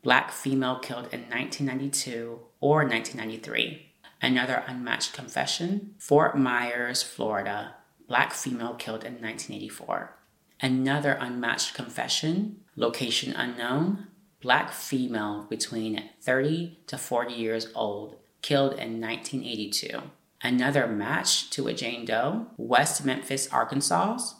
black 0.01 0.31
female 0.31 0.79
killed 0.79 1.07
in 1.11 1.21
1992 1.21 2.39
or 2.59 2.85
1993. 2.85 3.91
Another 4.21 4.63
unmatched 4.67 5.13
confession 5.13 5.95
Fort 5.97 6.37
Myers, 6.37 7.03
Florida, 7.03 7.75
black 8.07 8.33
female 8.33 8.75
killed 8.75 9.03
in 9.03 9.13
1984. 9.13 10.15
Another 10.61 11.17
unmatched 11.19 11.73
confession, 11.73 12.61
location 12.75 13.33
unknown, 13.33 14.07
black 14.41 14.71
female 14.71 15.45
between 15.49 16.09
30 16.21 16.79
to 16.87 16.97
40 16.97 17.33
years 17.33 17.67
old, 17.75 18.17
killed 18.41 18.73
in 18.73 19.01
1982. 19.01 20.01
Another 20.41 20.87
match 20.87 21.49
to 21.51 21.67
a 21.67 21.73
Jane 21.73 22.05
Doe, 22.05 22.47
West 22.57 23.03
Memphis, 23.03 23.47
Arkansas. 23.51 24.33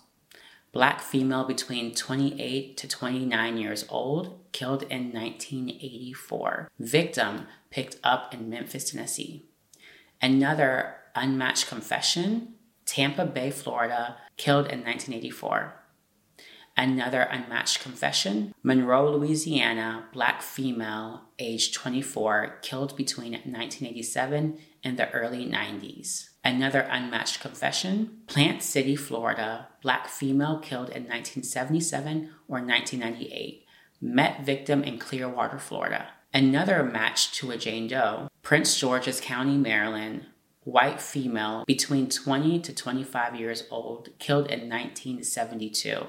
Black 0.71 1.01
female 1.01 1.43
between 1.43 1.95
28 1.95 2.77
to 2.77 2.87
29 2.87 3.57
years 3.57 3.85
old, 3.89 4.39
killed 4.51 4.83
in 4.83 5.11
1984. 5.11 6.69
Victim 6.77 7.47
picked 7.71 7.97
up 8.03 8.33
in 8.33 8.49
Memphis, 8.49 8.91
Tennessee. 8.91 9.45
Another 10.21 10.97
unmatched 11.15 11.67
confession, 11.67 12.53
Tampa 12.85 13.25
Bay, 13.25 13.49
Florida, 13.49 14.17
killed 14.35 14.67
in 14.67 14.83
1984. 14.83 15.73
Another 16.79 17.21
unmatched 17.21 17.81
confession 17.81 18.53
Monroe, 18.61 19.09
Louisiana, 19.17 20.05
black 20.13 20.43
female, 20.43 21.23
age 21.39 21.73
24, 21.73 22.59
killed 22.61 22.95
between 22.95 23.31
1987 23.31 24.59
and 24.83 24.97
the 24.97 25.09
early 25.09 25.47
90s. 25.47 26.29
Another 26.43 26.81
unmatched 26.81 27.39
confession 27.39 28.19
Plant 28.27 28.61
City, 28.61 28.95
Florida, 28.95 29.69
black 29.81 30.07
female, 30.07 30.59
killed 30.59 30.89
in 30.89 31.03
1977 31.03 32.29
or 32.47 32.59
1998. 32.61 33.65
Met 33.99 34.45
victim 34.45 34.83
in 34.83 34.99
Clearwater, 34.99 35.57
Florida. 35.57 36.09
Another 36.31 36.83
match 36.83 37.31
to 37.31 37.49
a 37.49 37.57
Jane 37.57 37.87
Doe, 37.87 38.29
Prince 38.43 38.79
George's 38.79 39.19
County, 39.19 39.57
Maryland, 39.57 40.27
white 40.63 41.01
female 41.01 41.63
between 41.65 42.07
20 42.07 42.59
to 42.59 42.75
25 42.75 43.35
years 43.35 43.63
old, 43.71 44.09
killed 44.19 44.45
in 44.45 44.69
1972 44.69 46.05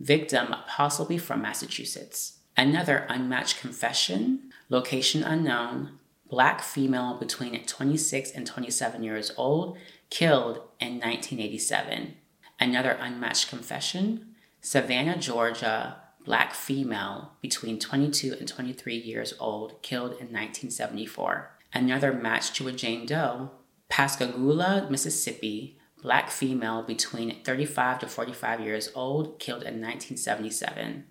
victim 0.00 0.54
possibly 0.68 1.18
from 1.18 1.42
Massachusetts. 1.42 2.38
Another 2.56 3.06
unmatched 3.08 3.60
confession, 3.60 4.50
location 4.68 5.22
unknown, 5.22 5.98
black 6.28 6.62
female 6.62 7.16
between 7.18 7.64
26 7.64 8.30
and 8.32 8.46
27 8.46 9.02
years 9.02 9.32
old, 9.36 9.76
killed 10.10 10.56
in 10.80 10.94
1987. 10.94 12.14
Another 12.58 12.92
unmatched 13.00 13.48
confession, 13.48 14.34
Savannah, 14.60 15.18
Georgia, 15.18 15.96
black 16.24 16.54
female 16.54 17.32
between 17.40 17.78
22 17.78 18.34
and 18.38 18.48
23 18.48 18.96
years 18.96 19.34
old, 19.38 19.80
killed 19.82 20.12
in 20.12 20.32
1974. 20.32 21.50
Another 21.72 22.12
match 22.12 22.52
to 22.54 22.66
a 22.68 22.72
Jane 22.72 23.06
Doe, 23.06 23.50
Pascagoula, 23.88 24.88
Mississippi, 24.90 25.75
black 26.02 26.30
female 26.30 26.82
between 26.82 27.42
35 27.42 28.00
to 28.00 28.06
45 28.06 28.60
years 28.60 28.90
old, 28.94 29.38
killed 29.38 29.62
in 29.62 29.80
1977. 29.80 31.04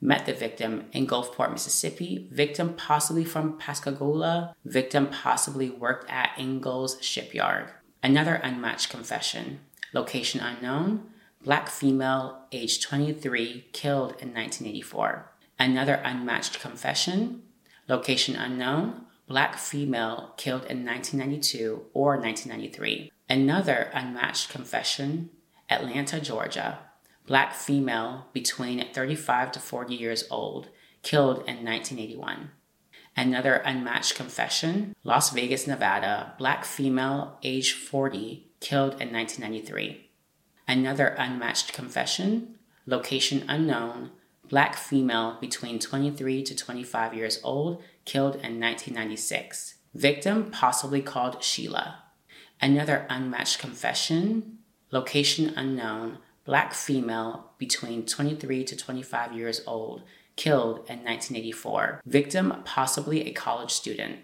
Met 0.00 0.24
the 0.24 0.32
victim 0.32 0.86
in 0.92 1.06
Gulfport, 1.06 1.52
Mississippi. 1.52 2.26
Victim 2.30 2.74
possibly 2.74 3.24
from 3.24 3.58
Pascagoula. 3.58 4.54
Victim 4.64 5.08
possibly 5.08 5.68
worked 5.68 6.10
at 6.10 6.30
Ingalls 6.38 6.96
Shipyard. 7.02 7.70
Another 8.02 8.36
unmatched 8.36 8.88
confession. 8.88 9.60
Location 9.92 10.40
unknown. 10.40 11.10
Black 11.44 11.68
female, 11.68 12.44
age 12.52 12.82
23, 12.82 13.66
killed 13.72 14.12
in 14.20 14.32
1984. 14.32 15.32
Another 15.58 16.00
unmatched 16.02 16.60
confession. 16.60 17.42
Location 17.86 18.36
unknown. 18.36 19.04
Black 19.26 19.58
female, 19.58 20.32
killed 20.38 20.64
in 20.64 20.84
1992 20.84 21.86
or 21.92 22.16
1993. 22.16 23.12
Another 23.30 23.92
unmatched 23.94 24.48
confession 24.48 25.30
Atlanta, 25.70 26.20
Georgia. 26.20 26.80
Black 27.28 27.54
female 27.54 28.26
between 28.32 28.84
35 28.92 29.52
to 29.52 29.60
40 29.60 29.94
years 29.94 30.24
old, 30.32 30.68
killed 31.04 31.38
in 31.46 31.64
1981. 31.64 32.50
Another 33.16 33.54
unmatched 33.54 34.16
confession 34.16 34.96
Las 35.04 35.30
Vegas, 35.30 35.68
Nevada. 35.68 36.34
Black 36.38 36.64
female, 36.64 37.38
age 37.44 37.72
40, 37.72 38.50
killed 38.58 38.94
in 39.00 39.12
1993. 39.12 40.10
Another 40.66 41.06
unmatched 41.16 41.72
confession 41.72 42.56
location 42.84 43.44
unknown. 43.48 44.10
Black 44.48 44.74
female 44.74 45.38
between 45.40 45.78
23 45.78 46.42
to 46.42 46.56
25 46.56 47.14
years 47.14 47.38
old, 47.44 47.80
killed 48.04 48.34
in 48.34 48.58
1996. 48.58 49.76
Victim 49.94 50.50
possibly 50.50 51.00
called 51.00 51.44
Sheila. 51.44 52.09
Another 52.62 53.06
unmatched 53.08 53.58
confession, 53.58 54.58
location 54.90 55.54
unknown, 55.56 56.18
black 56.44 56.74
female 56.74 57.52
between 57.56 58.04
23 58.04 58.64
to 58.64 58.76
25 58.76 59.32
years 59.32 59.62
old, 59.66 60.02
killed 60.36 60.78
in 60.88 61.04
1984. 61.04 62.02
Victim 62.04 62.62
possibly 62.64 63.26
a 63.26 63.32
college 63.32 63.70
student. 63.70 64.18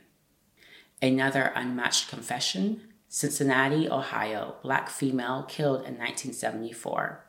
Another 1.00 1.52
unmatched 1.54 2.08
confession, 2.08 2.82
Cincinnati, 3.08 3.88
Ohio, 3.88 4.56
black 4.62 4.90
female 4.90 5.44
killed 5.44 5.80
in 5.80 5.96
1974. 5.96 7.24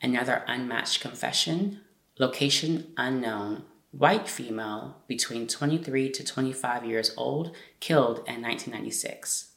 Another 0.00 0.44
unmatched 0.46 1.00
confession, 1.00 1.80
location 2.18 2.92
unknown, 2.96 3.64
white 3.90 4.28
female 4.28 5.02
between 5.08 5.48
23 5.48 6.10
to 6.10 6.24
25 6.24 6.84
years 6.84 7.12
old, 7.16 7.56
killed 7.80 8.18
in 8.18 8.42
1996. 8.42 9.48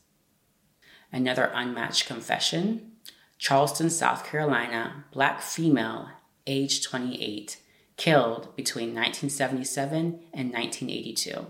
Another 1.11 1.51
unmatched 1.53 2.05
confession, 2.05 2.93
Charleston, 3.37 3.89
South 3.89 4.25
Carolina, 4.25 5.05
black 5.11 5.41
female, 5.41 6.09
age 6.47 6.83
28, 6.83 7.57
killed 7.97 8.55
between 8.55 8.95
1977 8.95 9.97
and 10.33 10.53
1982. 10.53 11.47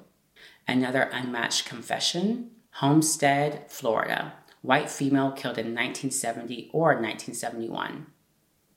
Another 0.67 1.09
unmatched 1.11 1.65
confession, 1.65 2.51
Homestead, 2.75 3.69
Florida, 3.69 4.33
white 4.61 4.89
female 4.89 5.31
killed 5.31 5.57
in 5.57 5.75
1970 5.75 6.69
or 6.73 6.93
1971. 6.93 8.07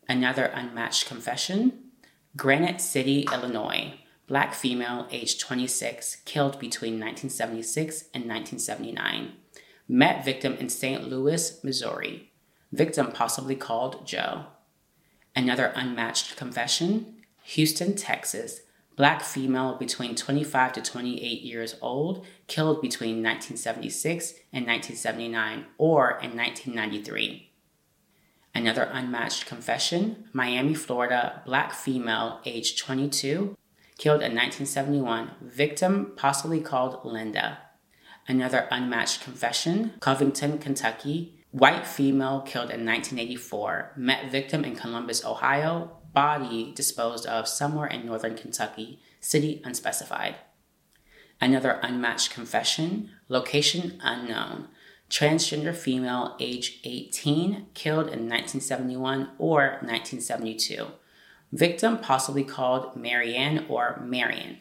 Another 0.09 0.47
unmatched 0.47 1.07
confession, 1.07 1.91
Granite 2.37 2.81
City, 2.81 3.27
Illinois, 3.33 3.95
black 4.27 4.55
female, 4.55 5.07
age 5.11 5.39
26, 5.39 6.17
killed 6.25 6.59
between 6.59 6.95
1976 6.95 8.03
and 8.13 8.25
1979. 8.25 9.33
Met 9.89 10.25
victim 10.25 10.55
in 10.55 10.69
St. 10.69 11.09
Louis, 11.09 11.63
Missouri. 11.63 12.33
Victim 12.73 13.13
possibly 13.13 13.55
called 13.55 14.07
Joe. 14.07 14.47
Another 15.37 15.73
unmatched 15.75 16.37
confession, 16.37 17.17
Houston, 17.43 17.95
Texas, 17.95 18.61
black 18.97 19.23
female 19.23 19.77
between 19.77 20.15
25 20.15 20.73
to 20.75 20.83
28 20.83 21.43
years 21.43 21.77
old, 21.83 22.25
killed 22.47 22.81
between 22.81 23.23
1976 23.23 24.33
and 24.53 24.67
1979 24.67 25.67
or 25.77 26.11
in 26.23 26.37
1993. 26.37 27.51
Another 28.55 28.89
unmatched 28.93 29.47
confession 29.47 30.29
Miami, 30.33 30.75
Florida, 30.75 31.43
black 31.45 31.73
female, 31.73 32.41
age 32.45 32.81
22, 32.81 33.57
killed 33.99 34.23
in 34.23 34.35
1971, 34.35 35.33
victim 35.43 36.13
possibly 36.17 36.61
called 36.61 37.05
Linda. 37.05 37.59
Another 38.27 38.67
unmatched 38.71 39.23
confession 39.23 39.93
Covington, 40.01 40.59
Kentucky, 40.59 41.45
white 41.51 41.87
female 41.87 42.41
killed 42.41 42.71
in 42.71 42.85
1984, 42.85 43.93
met 43.97 44.31
victim 44.31 44.65
in 44.65 44.75
Columbus, 44.75 45.25
Ohio, 45.25 45.99
body 46.15 46.73
disposed 46.75 47.27
of 47.27 47.47
somewhere 47.47 47.87
in 47.87 48.07
northern 48.07 48.35
Kentucky, 48.35 49.01
city 49.21 49.61
unspecified. 49.65 50.37
Another 51.41 51.81
unmatched 51.83 52.31
confession, 52.31 53.11
location 53.29 54.01
unknown, 54.03 54.69
transgender 55.11 55.75
female, 55.75 56.37
age 56.41 56.81
18, 56.85 57.67
killed 57.75 58.07
in 58.07 58.29
1971 58.29 59.31
or 59.39 59.79
1972. 59.83 60.87
Victim 61.53 61.99
possibly 61.99 62.43
called 62.43 62.97
Marianne 62.97 63.67
or 63.69 64.01
Marion. 64.03 64.59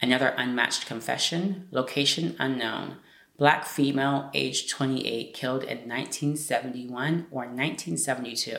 Another 0.00 0.34
unmatched 0.36 0.86
confession, 0.86 1.68
location 1.70 2.36
unknown, 2.38 2.96
black 3.38 3.66
female, 3.66 4.30
age 4.34 4.70
28, 4.70 5.34
killed 5.34 5.62
in 5.62 5.88
1971 5.88 7.26
or 7.30 7.42
1972. 7.42 8.58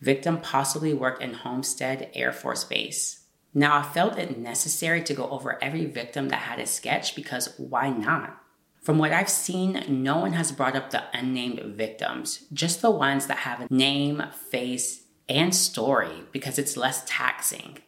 Victim 0.00 0.40
possibly 0.40 0.94
worked 0.94 1.22
in 1.22 1.34
Homestead 1.34 2.10
Air 2.14 2.32
Force 2.32 2.64
Base. 2.64 3.24
Now, 3.54 3.78
I 3.78 3.82
felt 3.82 4.18
it 4.18 4.38
necessary 4.38 5.02
to 5.02 5.14
go 5.14 5.28
over 5.30 5.62
every 5.62 5.86
victim 5.86 6.28
that 6.28 6.42
had 6.42 6.60
a 6.60 6.66
sketch 6.66 7.16
because 7.16 7.54
why 7.56 7.90
not? 7.90 8.40
From 8.82 8.98
what 8.98 9.12
I've 9.12 9.28
seen, 9.28 9.84
no 9.88 10.18
one 10.18 10.32
has 10.34 10.52
brought 10.52 10.76
up 10.76 10.90
the 10.90 11.04
unnamed 11.12 11.60
victims, 11.76 12.44
just 12.52 12.80
the 12.80 12.90
ones 12.90 13.26
that 13.26 13.38
have 13.38 13.60
a 13.60 13.74
name, 13.74 14.22
face, 14.50 15.04
and 15.28 15.54
story 15.54 16.24
because 16.32 16.58
it's 16.58 16.76
less 16.76 17.02
taxing. 17.06 17.78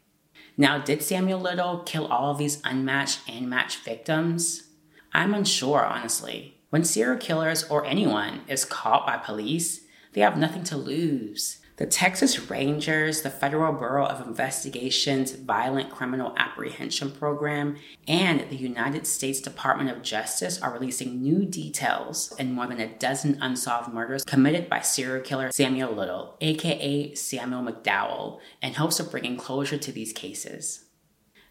Now, 0.61 0.77
did 0.77 1.03
Samuel 1.03 1.41
Little 1.41 1.79
kill 1.79 2.07
all 2.09 2.33
of 2.33 2.37
these 2.37 2.61
unmatched 2.65 3.21
and 3.27 3.49
matched 3.49 3.79
victims? 3.79 4.65
I'm 5.11 5.33
unsure, 5.33 5.87
honestly. 5.87 6.59
When 6.69 6.85
serial 6.85 7.17
killers 7.17 7.65
or 7.65 7.87
anyone 7.87 8.43
is 8.47 8.67
caught 8.67 9.07
by 9.07 9.17
police, 9.17 9.81
they 10.13 10.21
have 10.21 10.37
nothing 10.37 10.63
to 10.65 10.77
lose. 10.77 11.60
The 11.81 11.87
Texas 11.87 12.51
Rangers, 12.51 13.23
the 13.23 13.31
Federal 13.31 13.73
Bureau 13.73 14.05
of 14.05 14.27
Investigation's 14.27 15.33
Violent 15.33 15.89
Criminal 15.89 16.35
Apprehension 16.37 17.11
Program, 17.11 17.79
and 18.07 18.45
the 18.51 18.57
United 18.57 19.07
States 19.07 19.41
Department 19.41 19.89
of 19.89 20.03
Justice 20.03 20.61
are 20.61 20.75
releasing 20.75 21.23
new 21.23 21.47
details 21.47 22.35
in 22.39 22.53
more 22.53 22.67
than 22.67 22.81
a 22.81 22.99
dozen 22.99 23.39
unsolved 23.41 23.95
murders 23.95 24.25
committed 24.25 24.69
by 24.69 24.83
serial 24.83 25.25
killer 25.25 25.51
Samuel 25.53 25.95
Little, 25.95 26.37
aka 26.43 27.15
Samuel 27.15 27.63
McDowell, 27.63 28.41
in 28.61 28.75
hopes 28.75 29.01
of 29.01 29.11
bringing 29.11 29.39
closure 29.39 29.79
to 29.79 29.91
these 29.91 30.13
cases. 30.13 30.85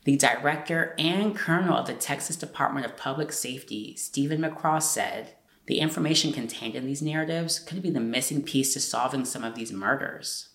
The 0.03 0.15
director 0.15 0.93
and 0.99 1.35
colonel 1.35 1.75
of 1.75 1.87
the 1.87 1.95
Texas 1.95 2.35
Department 2.35 2.85
of 2.85 2.95
Public 2.95 3.31
Safety, 3.31 3.95
Steven 3.95 4.41
McCraw, 4.41 4.79
said, 4.79 5.33
the 5.69 5.79
information 5.81 6.33
contained 6.33 6.75
in 6.75 6.87
these 6.87 7.03
narratives 7.03 7.59
could 7.59 7.83
be 7.83 7.91
the 7.91 7.99
missing 7.99 8.41
piece 8.41 8.73
to 8.73 8.79
solving 8.79 9.23
some 9.23 9.43
of 9.43 9.53
these 9.53 9.71
murders. 9.71 10.49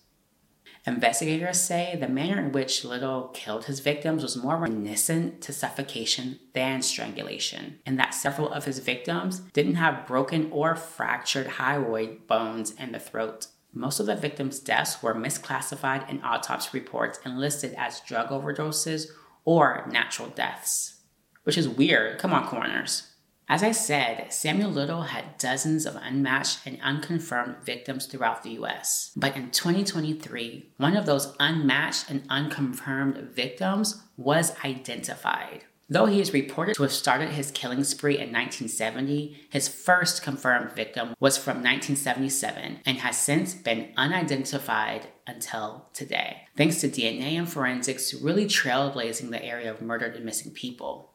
Investigators 0.85 1.61
say 1.61 1.97
the 1.97 2.09
manner 2.09 2.37
in 2.37 2.51
which 2.51 2.83
Little 2.83 3.29
killed 3.29 3.63
his 3.63 3.79
victims 3.79 4.21
was 4.21 4.35
more 4.35 4.57
reminiscent 4.57 5.41
to 5.43 5.53
suffocation 5.53 6.41
than 6.53 6.81
strangulation, 6.81 7.79
and 7.85 7.97
that 7.97 8.13
several 8.13 8.51
of 8.51 8.65
his 8.65 8.79
victims 8.79 9.39
didn't 9.53 9.75
have 9.75 10.05
broken 10.05 10.51
or 10.51 10.75
fractured 10.75 11.47
hyoid 11.47 12.27
bones 12.27 12.71
in 12.77 12.91
the 12.91 12.99
throat. 12.99 13.47
Most 13.71 14.01
of 14.01 14.07
the 14.07 14.17
victims' 14.17 14.59
deaths 14.59 15.01
were 15.01 15.15
misclassified 15.15 16.09
in 16.09 16.21
autopsy 16.23 16.71
reports 16.73 17.21
and 17.23 17.39
listed 17.39 17.73
as 17.77 18.01
drug 18.01 18.31
overdoses 18.31 19.07
or 19.45 19.87
natural 19.89 20.27
deaths. 20.27 20.97
Which 21.43 21.57
is 21.57 21.69
weird. 21.69 22.19
Come 22.19 22.33
on, 22.33 22.45
coroners. 22.47 23.14
As 23.47 23.61
I 23.61 23.73
said, 23.73 24.33
Samuel 24.33 24.71
Little 24.71 25.03
had 25.03 25.37
dozens 25.37 25.85
of 25.85 25.95
unmatched 25.95 26.65
and 26.65 26.79
unconfirmed 26.81 27.57
victims 27.63 28.07
throughout 28.07 28.41
the 28.41 28.57
US. 28.61 29.11
But 29.15 29.35
in 29.35 29.51
2023, 29.51 30.71
one 30.77 30.97
of 30.97 31.05
those 31.05 31.35
unmatched 31.39 32.09
and 32.09 32.23
unconfirmed 32.27 33.17
victims 33.35 34.01
was 34.17 34.53
identified. 34.63 35.65
Though 35.87 36.07
he 36.07 36.19
is 36.19 36.33
reported 36.33 36.75
to 36.75 36.81
have 36.81 36.91
started 36.91 37.29
his 37.29 37.51
killing 37.51 37.83
spree 37.83 38.15
in 38.15 38.33
1970, 38.33 39.47
his 39.51 39.67
first 39.67 40.23
confirmed 40.23 40.71
victim 40.71 41.13
was 41.19 41.37
from 41.37 41.57
1977 41.57 42.79
and 42.83 42.97
has 42.97 43.21
since 43.21 43.53
been 43.53 43.89
unidentified 43.95 45.09
until 45.27 45.85
today, 45.93 46.47
thanks 46.57 46.81
to 46.81 46.89
DNA 46.89 47.37
and 47.37 47.47
forensics 47.47 48.15
really 48.15 48.47
trailblazing 48.47 49.29
the 49.29 49.43
area 49.45 49.71
of 49.71 49.81
murdered 49.81 50.15
and 50.15 50.25
missing 50.25 50.51
people. 50.51 51.11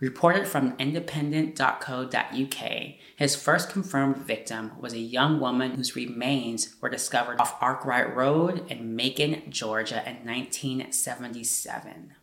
Reported 0.00 0.46
from 0.46 0.76
independent.co.uk, 0.78 2.70
his 3.16 3.34
first 3.34 3.68
confirmed 3.70 4.18
victim 4.18 4.70
was 4.78 4.92
a 4.92 4.98
young 4.98 5.40
woman 5.40 5.72
whose 5.72 5.96
remains 5.96 6.76
were 6.80 6.88
discovered 6.88 7.40
off 7.40 7.60
Arkwright 7.60 8.14
Road 8.14 8.64
in 8.70 8.94
Macon, 8.94 9.42
Georgia 9.50 9.96
in 10.08 10.24
1977. 10.24 12.14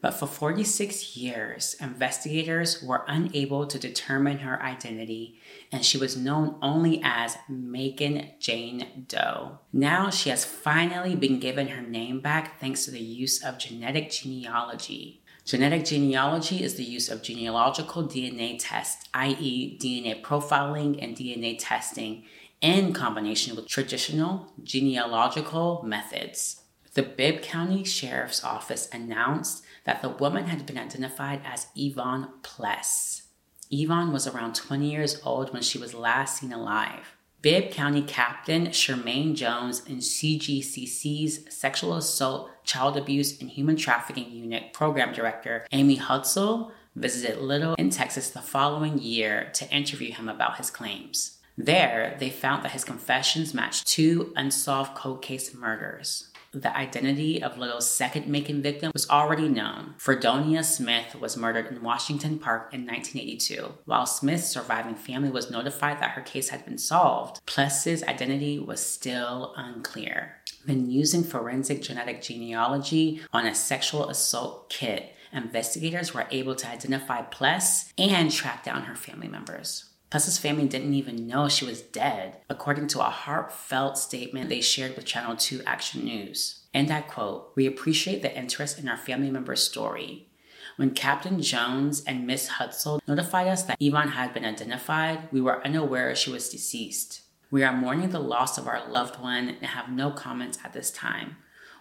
But 0.00 0.14
for 0.14 0.26
46 0.26 1.16
years, 1.16 1.76
investigators 1.80 2.82
were 2.82 3.04
unable 3.06 3.68
to 3.68 3.78
determine 3.78 4.38
her 4.38 4.60
identity, 4.60 5.38
and 5.70 5.84
she 5.84 5.96
was 5.96 6.16
known 6.16 6.56
only 6.60 7.00
as 7.04 7.38
Macon 7.48 8.30
Jane 8.40 9.04
Doe. 9.06 9.60
Now 9.72 10.10
she 10.10 10.30
has 10.30 10.44
finally 10.44 11.14
been 11.14 11.38
given 11.38 11.68
her 11.68 11.82
name 11.82 12.18
back 12.18 12.58
thanks 12.58 12.84
to 12.86 12.90
the 12.90 12.98
use 12.98 13.44
of 13.44 13.60
genetic 13.60 14.10
genealogy. 14.10 15.21
Genetic 15.44 15.84
genealogy 15.84 16.62
is 16.62 16.76
the 16.76 16.84
use 16.84 17.08
of 17.08 17.22
genealogical 17.22 18.04
DNA 18.04 18.56
tests, 18.60 19.08
i.e., 19.12 19.76
DNA 19.80 20.22
profiling 20.22 21.02
and 21.02 21.16
DNA 21.16 21.56
testing, 21.58 22.24
in 22.60 22.92
combination 22.92 23.56
with 23.56 23.66
traditional 23.66 24.52
genealogical 24.62 25.82
methods. 25.84 26.62
The 26.94 27.02
Bibb 27.02 27.42
County 27.42 27.82
Sheriff's 27.82 28.44
Office 28.44 28.88
announced 28.92 29.64
that 29.84 30.00
the 30.00 30.10
woman 30.10 30.46
had 30.46 30.64
been 30.64 30.78
identified 30.78 31.40
as 31.44 31.66
Yvonne 31.74 32.28
Pless. 32.42 33.22
Yvonne 33.68 34.12
was 34.12 34.28
around 34.28 34.54
20 34.54 34.88
years 34.88 35.20
old 35.24 35.52
when 35.52 35.62
she 35.62 35.78
was 35.78 35.92
last 35.92 36.38
seen 36.38 36.52
alive. 36.52 37.16
Bibb 37.42 37.72
County 37.72 38.02
Captain 38.02 38.68
Shermaine 38.68 39.34
Jones 39.34 39.82
and 39.88 39.98
CGCC's 39.98 41.52
Sexual 41.52 41.96
Assault, 41.96 42.50
Child 42.62 42.96
Abuse, 42.96 43.40
and 43.40 43.50
Human 43.50 43.74
Trafficking 43.74 44.30
Unit 44.30 44.72
Program 44.72 45.12
Director 45.12 45.66
Amy 45.72 45.98
Hutzel 45.98 46.70
visited 46.94 47.42
Little 47.42 47.74
in 47.74 47.90
Texas 47.90 48.30
the 48.30 48.40
following 48.40 48.96
year 48.98 49.50
to 49.54 49.68
interview 49.74 50.12
him 50.12 50.28
about 50.28 50.58
his 50.58 50.70
claims. 50.70 51.38
There, 51.58 52.16
they 52.20 52.30
found 52.30 52.62
that 52.62 52.72
his 52.72 52.84
confessions 52.84 53.52
matched 53.52 53.88
two 53.88 54.32
unsolved 54.36 54.94
cold 54.94 55.20
case 55.20 55.52
murders 55.52 56.31
the 56.52 56.76
identity 56.76 57.42
of 57.42 57.56
Little's 57.56 57.90
second 57.90 58.26
Macon 58.26 58.62
victim 58.62 58.90
was 58.92 59.08
already 59.08 59.48
known. 59.48 59.94
Fredonia 59.96 60.62
Smith 60.62 61.14
was 61.14 61.36
murdered 61.36 61.66
in 61.66 61.82
Washington 61.82 62.38
Park 62.38 62.74
in 62.74 62.86
1982. 62.86 63.72
While 63.86 64.06
Smith's 64.06 64.48
surviving 64.48 64.94
family 64.94 65.30
was 65.30 65.50
notified 65.50 66.00
that 66.00 66.10
her 66.10 66.20
case 66.20 66.50
had 66.50 66.64
been 66.64 66.78
solved, 66.78 67.44
Pless's 67.46 68.02
identity 68.04 68.58
was 68.58 68.80
still 68.84 69.54
unclear. 69.56 70.36
then 70.64 70.88
using 70.90 71.24
forensic 71.24 71.82
genetic 71.82 72.22
genealogy 72.22 73.20
on 73.32 73.46
a 73.46 73.54
sexual 73.54 74.08
assault 74.08 74.70
kit, 74.70 75.14
investigators 75.32 76.14
were 76.14 76.26
able 76.30 76.54
to 76.54 76.68
identify 76.68 77.22
Pless 77.22 77.92
and 77.98 78.30
track 78.30 78.62
down 78.62 78.82
her 78.82 78.94
family 78.94 79.28
members. 79.28 79.91
Pless's 80.12 80.36
family 80.36 80.68
didn't 80.68 80.92
even 80.92 81.26
know 81.26 81.48
she 81.48 81.64
was 81.64 81.80
dead, 81.80 82.36
according 82.50 82.86
to 82.88 83.00
a 83.00 83.04
heartfelt 83.04 83.96
statement 83.96 84.50
they 84.50 84.60
shared 84.60 84.94
with 84.94 85.06
Channel 85.06 85.36
2 85.36 85.62
Action 85.64 86.04
News. 86.04 86.64
And 86.74 86.90
I 86.90 87.00
quote, 87.00 87.50
We 87.56 87.66
appreciate 87.66 88.20
the 88.20 88.36
interest 88.36 88.78
in 88.78 88.90
our 88.90 88.98
family 88.98 89.30
member's 89.30 89.62
story. 89.62 90.28
When 90.76 90.90
Captain 90.90 91.40
Jones 91.40 92.04
and 92.04 92.26
Miss 92.26 92.50
Hutzel 92.50 93.00
notified 93.08 93.48
us 93.48 93.62
that 93.62 93.78
Yvonne 93.80 94.08
had 94.08 94.34
been 94.34 94.44
identified, 94.44 95.32
we 95.32 95.40
were 95.40 95.64
unaware 95.64 96.14
she 96.14 96.30
was 96.30 96.50
deceased. 96.50 97.22
We 97.50 97.64
are 97.64 97.74
mourning 97.74 98.10
the 98.10 98.20
loss 98.20 98.58
of 98.58 98.68
our 98.68 98.86
loved 98.86 99.18
one 99.18 99.48
and 99.48 99.64
have 99.64 99.88
no 99.88 100.10
comments 100.10 100.58
at 100.62 100.74
this 100.74 100.90
time. 100.90 101.38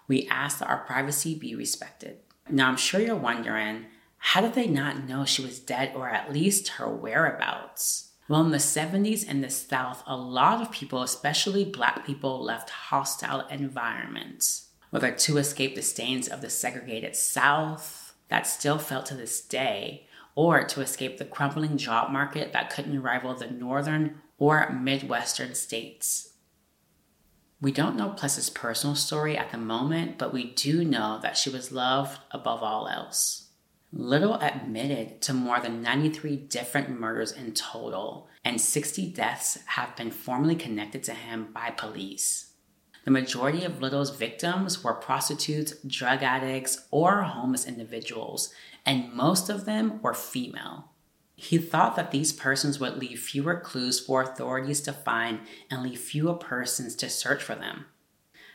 We 0.07 0.25
ask 0.29 0.59
that 0.59 0.69
our 0.69 0.85
privacy 0.85 1.37
be 1.37 1.53
respected. 1.53 2.19
Now, 2.49 2.69
I'm 2.69 2.77
sure 2.77 3.01
you're 3.01 3.17
wondering 3.17 3.87
how 4.19 4.39
did 4.39 4.53
they 4.53 4.67
not 4.67 5.05
know 5.05 5.25
she 5.25 5.41
was 5.43 5.59
dead 5.59 5.91
or 5.93 6.07
at 6.07 6.31
least 6.31 6.69
her 6.69 6.89
whereabouts? 6.89 8.07
Well, 8.31 8.45
in 8.45 8.51
the 8.51 8.59
70s 8.59 9.27
in 9.27 9.41
the 9.41 9.49
South, 9.49 10.03
a 10.07 10.15
lot 10.15 10.61
of 10.61 10.71
people, 10.71 11.03
especially 11.03 11.65
black 11.65 12.05
people, 12.05 12.41
left 12.41 12.69
hostile 12.69 13.45
environments 13.47 14.69
whether 14.89 15.11
to 15.11 15.37
escape 15.37 15.75
the 15.75 15.81
stains 15.81 16.29
of 16.29 16.39
the 16.39 16.49
segregated 16.49 17.17
South 17.17 18.13
that 18.29 18.47
still 18.47 18.77
felt 18.77 19.05
to 19.07 19.15
this 19.15 19.41
day, 19.41 20.07
or 20.33 20.63
to 20.63 20.79
escape 20.79 21.17
the 21.17 21.25
crumbling 21.25 21.75
job 21.75 22.09
market 22.09 22.53
that 22.53 22.69
couldn't 22.69 23.01
rival 23.01 23.35
the 23.35 23.51
northern 23.51 24.21
or 24.37 24.71
Midwestern 24.71 25.53
states. 25.53 26.35
We 27.59 27.73
don't 27.73 27.97
know 27.97 28.11
Pless's 28.11 28.49
personal 28.49 28.95
story 28.95 29.37
at 29.37 29.51
the 29.51 29.57
moment, 29.57 30.17
but 30.17 30.31
we 30.31 30.53
do 30.53 30.85
know 30.85 31.19
that 31.21 31.35
she 31.35 31.49
was 31.49 31.73
loved 31.73 32.21
above 32.31 32.63
all 32.63 32.87
else. 32.87 33.49
Little 33.93 34.35
admitted 34.35 35.21
to 35.23 35.33
more 35.33 35.59
than 35.59 35.81
93 35.81 36.37
different 36.37 36.89
murders 36.97 37.33
in 37.33 37.53
total, 37.53 38.29
and 38.45 38.59
60 38.59 39.09
deaths 39.11 39.59
have 39.65 39.97
been 39.97 40.11
formally 40.11 40.55
connected 40.55 41.03
to 41.03 41.13
him 41.13 41.49
by 41.53 41.71
police. 41.71 42.53
The 43.03 43.11
majority 43.11 43.65
of 43.65 43.81
Little's 43.81 44.15
victims 44.15 44.81
were 44.81 44.93
prostitutes, 44.93 45.73
drug 45.85 46.23
addicts, 46.23 46.87
or 46.89 47.23
homeless 47.23 47.65
individuals, 47.65 48.53
and 48.85 49.11
most 49.11 49.49
of 49.49 49.65
them 49.65 50.01
were 50.01 50.13
female. 50.13 50.91
He 51.35 51.57
thought 51.57 51.95
that 51.97 52.11
these 52.11 52.31
persons 52.31 52.79
would 52.79 52.97
leave 52.97 53.19
fewer 53.19 53.59
clues 53.59 53.99
for 53.99 54.21
authorities 54.21 54.79
to 54.81 54.93
find 54.93 55.39
and 55.69 55.83
leave 55.83 55.99
fewer 55.99 56.35
persons 56.35 56.95
to 56.97 57.09
search 57.09 57.43
for 57.43 57.55
them. 57.55 57.87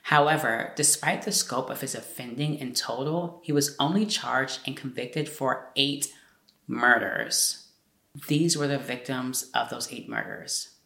However, 0.06 0.72
despite 0.76 1.22
the 1.22 1.32
scope 1.32 1.68
of 1.68 1.80
his 1.80 1.96
offending 1.96 2.54
in 2.58 2.74
total, 2.74 3.40
he 3.42 3.50
was 3.50 3.74
only 3.80 4.06
charged 4.06 4.60
and 4.64 4.76
convicted 4.76 5.28
for 5.28 5.72
eight 5.74 6.14
murders. 6.68 7.66
These 8.28 8.56
were 8.56 8.68
the 8.68 8.78
victims 8.78 9.50
of 9.52 9.68
those 9.68 9.92
eight 9.92 10.08
murders. 10.08 10.76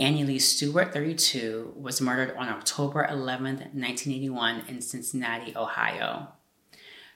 Annie 0.00 0.24
Lee 0.24 0.40
Stewart, 0.40 0.92
32, 0.92 1.74
was 1.76 2.00
murdered 2.00 2.36
on 2.36 2.48
October 2.48 3.06
11, 3.08 3.44
1981, 3.44 4.64
in 4.66 4.80
Cincinnati, 4.80 5.56
Ohio. 5.56 6.32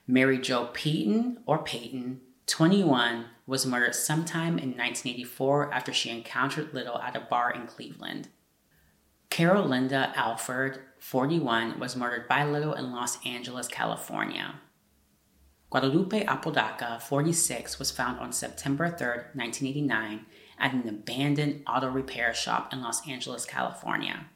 Mary 0.06 0.38
Jo 0.38 0.66
Peyton, 0.72 1.38
or 1.46 1.58
Peyton, 1.58 2.20
21, 2.46 3.24
was 3.48 3.66
murdered 3.66 3.96
sometime 3.96 4.56
in 4.56 4.76
1984 4.76 5.74
after 5.74 5.92
she 5.92 6.10
encountered 6.10 6.72
Little 6.72 7.00
at 7.00 7.16
a 7.16 7.20
bar 7.28 7.50
in 7.50 7.66
Cleveland. 7.66 8.28
Carol 9.31 9.69
Linda 9.69 10.12
Alford, 10.16 10.81
41, 10.99 11.79
was 11.79 11.95
murdered 11.95 12.27
by 12.27 12.45
Little 12.45 12.75
in 12.75 12.90
Los 12.90 13.25
Angeles, 13.25 13.69
California. 13.69 14.57
Guadalupe 15.71 16.25
Apodaca, 16.25 16.99
46, 17.01 17.79
was 17.79 17.93
found 17.93 18.19
on 18.19 18.33
September 18.33 18.88
3, 18.88 19.07
1989, 19.35 20.27
at 20.59 20.75
an 20.75 20.88
abandoned 20.88 21.62
auto 21.64 21.88
repair 21.88 22.35
shop 22.35 22.73
in 22.73 22.83
Los 22.83 23.07
Angeles, 23.09 23.47
California. 23.47 24.27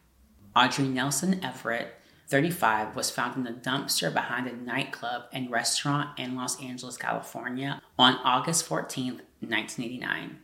Audrey 0.54 0.86
Nelson 0.86 1.42
Everett, 1.44 2.00
35, 2.28 2.94
was 2.94 3.10
found 3.10 3.36
in 3.36 3.42
the 3.42 3.50
dumpster 3.50 4.14
behind 4.14 4.46
a 4.46 4.54
nightclub 4.54 5.24
and 5.32 5.50
restaurant 5.50 6.16
in 6.16 6.36
Los 6.36 6.62
Angeles, 6.62 6.96
California 6.96 7.82
on 7.98 8.14
August 8.22 8.64
14, 8.64 9.20
1989. 9.40 10.38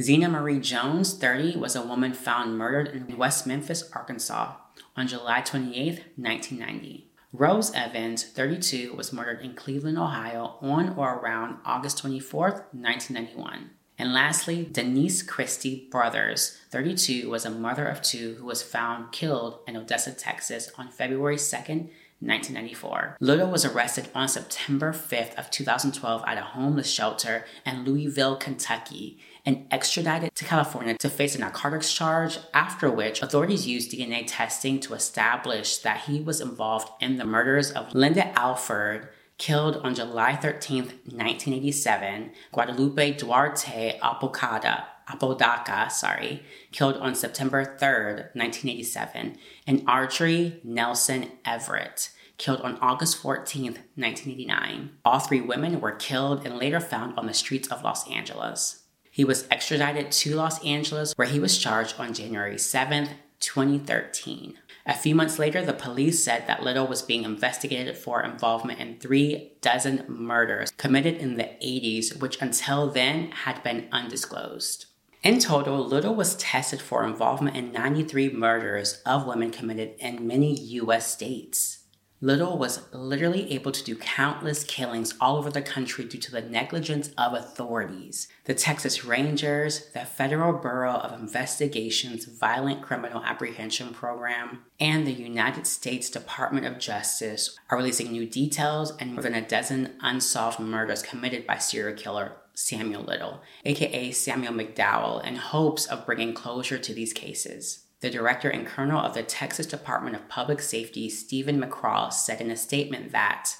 Zena 0.00 0.28
Marie 0.28 0.60
Jones, 0.60 1.12
30, 1.14 1.56
was 1.58 1.76
a 1.76 1.82
woman 1.82 2.14
found 2.14 2.56
murdered 2.56 2.88
in 2.88 3.18
West 3.18 3.46
Memphis, 3.46 3.90
Arkansas 3.92 4.54
on 4.96 5.06
July 5.06 5.42
28, 5.42 6.04
1990. 6.16 7.06
Rose 7.32 7.72
Evans, 7.74 8.24
32, 8.24 8.94
was 8.94 9.12
murdered 9.12 9.40
in 9.40 9.54
Cleveland, 9.54 9.98
Ohio 9.98 10.56
on 10.62 10.94
or 10.96 11.16
around 11.16 11.58
August 11.64 11.98
24, 11.98 12.50
1991. 12.72 13.70
And 13.98 14.14
lastly, 14.14 14.66
Denise 14.70 15.22
Christie 15.22 15.86
Brothers, 15.90 16.58
32, 16.70 17.28
was 17.28 17.44
a 17.44 17.50
mother 17.50 17.84
of 17.86 18.00
two 18.00 18.36
who 18.38 18.46
was 18.46 18.62
found 18.62 19.12
killed 19.12 19.58
in 19.68 19.76
Odessa, 19.76 20.12
Texas 20.12 20.70
on 20.78 20.88
February 20.88 21.36
2nd, 21.36 21.90
1994. 22.22 23.16
Little 23.20 23.50
was 23.50 23.64
arrested 23.64 24.08
on 24.14 24.28
September 24.28 24.92
5th 24.92 25.34
of 25.36 25.50
2012 25.50 26.22
at 26.26 26.38
a 26.38 26.42
homeless 26.42 26.90
shelter 26.90 27.44
in 27.64 27.84
Louisville, 27.84 28.36
Kentucky, 28.36 29.18
and 29.44 29.66
extradited 29.70 30.34
to 30.34 30.44
California 30.44 30.96
to 30.98 31.08
face 31.08 31.34
a 31.34 31.38
narcotics 31.38 31.92
charge, 31.92 32.38
after 32.54 32.90
which 32.90 33.22
authorities 33.22 33.66
used 33.66 33.92
DNA 33.92 34.24
testing 34.26 34.80
to 34.80 34.94
establish 34.94 35.78
that 35.78 36.02
he 36.02 36.20
was 36.20 36.40
involved 36.40 36.90
in 37.00 37.16
the 37.16 37.24
murders 37.24 37.70
of 37.70 37.94
Linda 37.94 38.38
Alford 38.38 39.08
killed 39.40 39.78
on 39.78 39.94
July 39.94 40.36
13, 40.36 40.82
1987, 40.84 42.30
Guadalupe 42.52 43.12
Duarte 43.16 43.98
Apocada, 44.00 44.84
Apodaca, 45.08 45.90
sorry, 45.90 46.42
killed 46.72 46.96
on 46.98 47.14
September 47.14 47.64
3, 47.64 47.88
1987, 48.34 49.38
and 49.66 49.82
Audrey 49.88 50.60
Nelson 50.62 51.30
Everett, 51.44 52.10
killed 52.36 52.60
on 52.60 52.78
August 52.82 53.16
14, 53.16 53.64
1989. 53.64 54.90
All 55.06 55.18
three 55.18 55.40
women 55.40 55.80
were 55.80 55.92
killed 55.92 56.44
and 56.44 56.58
later 56.58 56.78
found 56.78 57.18
on 57.18 57.26
the 57.26 57.34
streets 57.34 57.68
of 57.68 57.82
Los 57.82 58.08
Angeles. 58.10 58.79
He 59.20 59.24
was 59.26 59.46
extradited 59.50 60.10
to 60.12 60.34
Los 60.34 60.64
Angeles, 60.64 61.12
where 61.14 61.28
he 61.28 61.38
was 61.38 61.58
charged 61.58 62.00
on 62.00 62.14
January 62.14 62.56
7, 62.56 63.06
2013. 63.40 64.54
A 64.86 64.94
few 64.94 65.14
months 65.14 65.38
later, 65.38 65.62
the 65.62 65.74
police 65.74 66.24
said 66.24 66.46
that 66.46 66.62
Little 66.62 66.86
was 66.86 67.02
being 67.02 67.24
investigated 67.24 67.98
for 67.98 68.22
involvement 68.22 68.80
in 68.80 68.98
three 68.98 69.52
dozen 69.60 70.06
murders 70.08 70.70
committed 70.78 71.16
in 71.18 71.36
the 71.36 71.50
80s, 71.62 72.18
which 72.18 72.40
until 72.40 72.88
then 72.88 73.30
had 73.32 73.62
been 73.62 73.88
undisclosed. 73.92 74.86
In 75.22 75.38
total, 75.38 75.86
Little 75.86 76.14
was 76.14 76.34
tested 76.36 76.80
for 76.80 77.04
involvement 77.04 77.58
in 77.58 77.72
93 77.72 78.30
murders 78.30 79.02
of 79.04 79.26
women 79.26 79.50
committed 79.50 79.96
in 79.98 80.26
many 80.26 80.58
US 80.58 81.12
states. 81.12 81.79
Little 82.22 82.58
was 82.58 82.82
literally 82.92 83.50
able 83.52 83.72
to 83.72 83.82
do 83.82 83.96
countless 83.96 84.62
killings 84.62 85.14
all 85.22 85.38
over 85.38 85.50
the 85.50 85.62
country 85.62 86.04
due 86.04 86.18
to 86.18 86.30
the 86.30 86.42
negligence 86.42 87.08
of 87.16 87.32
authorities. 87.32 88.28
The 88.44 88.52
Texas 88.52 89.06
Rangers, 89.06 89.86
the 89.94 90.00
Federal 90.00 90.52
Bureau 90.52 90.96
of 90.96 91.18
Investigation's 91.18 92.26
Violent 92.26 92.82
Criminal 92.82 93.24
Apprehension 93.24 93.94
Program, 93.94 94.64
and 94.78 95.06
the 95.06 95.12
United 95.12 95.66
States 95.66 96.10
Department 96.10 96.66
of 96.66 96.78
Justice 96.78 97.58
are 97.70 97.78
releasing 97.78 98.12
new 98.12 98.26
details 98.26 98.94
and 98.98 99.14
more 99.14 99.22
than 99.22 99.34
a 99.34 99.48
dozen 99.48 99.94
unsolved 100.02 100.60
murders 100.60 101.02
committed 101.02 101.46
by 101.46 101.56
serial 101.56 101.96
killer 101.96 102.32
Samuel 102.52 103.04
Little, 103.04 103.40
aka 103.64 104.10
Samuel 104.10 104.52
McDowell, 104.52 105.24
in 105.24 105.36
hopes 105.36 105.86
of 105.86 106.04
bringing 106.04 106.34
closure 106.34 106.78
to 106.78 106.92
these 106.92 107.14
cases. 107.14 107.86
The 108.00 108.10
director 108.10 108.48
and 108.48 108.66
colonel 108.66 108.98
of 108.98 109.12
the 109.12 109.22
Texas 109.22 109.66
Department 109.66 110.16
of 110.16 110.26
Public 110.28 110.62
Safety, 110.62 111.10
Steven 111.10 111.60
McCraw, 111.60 112.10
said 112.10 112.40
in 112.40 112.50
a 112.50 112.56
statement 112.56 113.12
that 113.12 113.56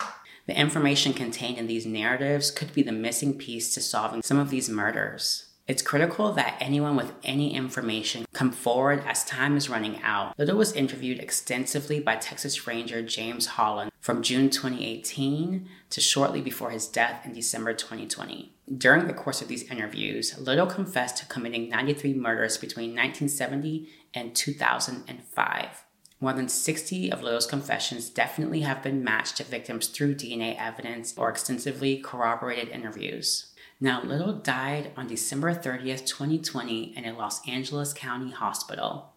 the 0.47 0.59
information 0.59 1.13
contained 1.13 1.59
in 1.59 1.67
these 1.67 1.85
narratives 1.85 2.51
could 2.51 2.73
be 2.73 2.83
the 2.83 2.91
missing 2.91 3.37
piece 3.37 3.75
to 3.75 3.83
solving 3.83 4.23
some 4.23 4.39
of 4.39 4.49
these 4.49 4.71
murders. 4.71 5.51
It's 5.69 5.83
critical 5.83 6.33
that 6.33 6.57
anyone 6.59 6.97
with 6.97 7.13
any 7.23 7.55
information 7.55 8.25
come 8.33 8.51
forward 8.51 9.05
as 9.07 9.25
time 9.25 9.57
is 9.59 9.69
running 9.69 10.01
out. 10.03 10.37
Little 10.39 10.57
was 10.57 10.73
interviewed 10.73 11.21
extensively 11.21 12.01
by 12.01 12.17
Texas 12.17 12.67
Ranger 12.67 13.03
James 13.03 13.47
Holland 13.47 13.93
from 14.01 14.23
June 14.23 14.49
2018 14.49 15.69
to 15.91 16.01
shortly 16.01 16.41
before 16.41 16.71
his 16.71 16.89
death 16.89 17.27
in 17.27 17.35
December 17.35 17.75
2020. 17.75 18.53
During 18.77 19.09
the 19.09 19.15
course 19.15 19.43
of 19.43 19.49
these 19.49 19.65
interviews, 19.65 20.39
Little 20.39 20.67
confessed 20.67 21.17
to 21.17 21.27
committing 21.27 21.69
93 21.69 22.15
murders 22.15 22.57
between 22.57 22.91
1970 22.91 23.89
and 24.15 24.35
2005. 24.35 25.85
More 26.21 26.33
than 26.33 26.49
60 26.49 27.11
of 27.11 27.23
Little's 27.23 27.47
confessions 27.47 28.11
definitely 28.11 28.61
have 28.61 28.83
been 28.83 29.03
matched 29.03 29.39
to 29.39 29.45
victims 29.45 29.89
through 29.89 30.15
DNA 30.15 30.57
evidence 30.57 31.15
or 31.17 31.31
extensively 31.31 31.99
corroborated 31.99 32.69
interviews. 32.69 33.53
Now, 33.81 34.03
Little 34.03 34.35
died 34.35 34.93
on 34.97 35.09
December 35.09 35.53
30th, 35.53 36.07
2020, 36.07 36.97
in 36.97 37.07
a 37.07 37.17
Los 37.17 37.47
Angeles 37.49 37.93
County 37.93 38.31
hospital. 38.31 39.15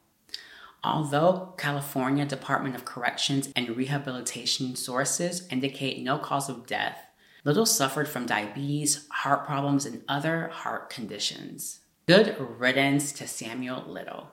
Although 0.84 1.54
California 1.58 2.26
Department 2.26 2.76
of 2.76 2.86
Corrections 2.86 3.50
and 3.56 3.78
Rehabilitation 3.78 4.76
sources 4.76 5.48
indicate 5.52 6.02
no 6.02 6.18
cause 6.18 6.50
of 6.50 6.66
death, 6.66 6.98
Little 7.45 7.65
suffered 7.65 8.08
from 8.08 8.25
diabetes, 8.25 9.06
heart 9.10 9.45
problems, 9.45 9.86
and 9.86 10.03
other 10.08 10.47
heart 10.47 10.89
conditions. 10.89 11.79
Good 12.08 12.38
riddance 12.39 13.12
to 13.13 13.27
Samuel 13.27 13.84
Little. 13.86 14.32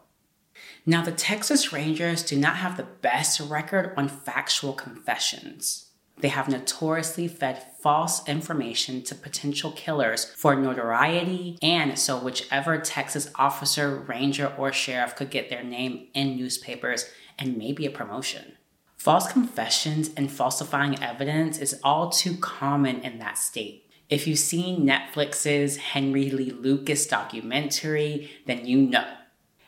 Now, 0.86 1.02
the 1.02 1.12
Texas 1.12 1.72
Rangers 1.72 2.22
do 2.22 2.36
not 2.36 2.56
have 2.56 2.76
the 2.76 2.84
best 2.84 3.40
record 3.40 3.94
on 3.96 4.08
factual 4.08 4.72
confessions. 4.72 5.86
They 6.18 6.28
have 6.28 6.48
notoriously 6.48 7.28
fed 7.28 7.64
false 7.80 8.28
information 8.28 9.02
to 9.04 9.14
potential 9.14 9.72
killers 9.72 10.26
for 10.36 10.54
notoriety, 10.54 11.58
and 11.62 11.98
so 11.98 12.18
whichever 12.18 12.78
Texas 12.78 13.30
officer, 13.36 13.96
ranger, 13.96 14.52
or 14.58 14.72
sheriff 14.72 15.16
could 15.16 15.30
get 15.30 15.48
their 15.48 15.64
name 15.64 16.08
in 16.14 16.36
newspapers 16.36 17.06
and 17.38 17.56
maybe 17.56 17.86
a 17.86 17.90
promotion. 17.90 18.56
False 19.00 19.32
confessions 19.32 20.10
and 20.14 20.30
falsifying 20.30 21.02
evidence 21.02 21.56
is 21.56 21.80
all 21.82 22.10
too 22.10 22.36
common 22.36 23.00
in 23.00 23.18
that 23.18 23.38
state. 23.38 23.88
If 24.10 24.26
you've 24.26 24.38
seen 24.38 24.86
Netflix's 24.86 25.78
Henry 25.78 26.28
Lee 26.28 26.50
Lucas 26.50 27.06
documentary, 27.06 28.30
then 28.44 28.66
you 28.66 28.82
know. 28.82 29.10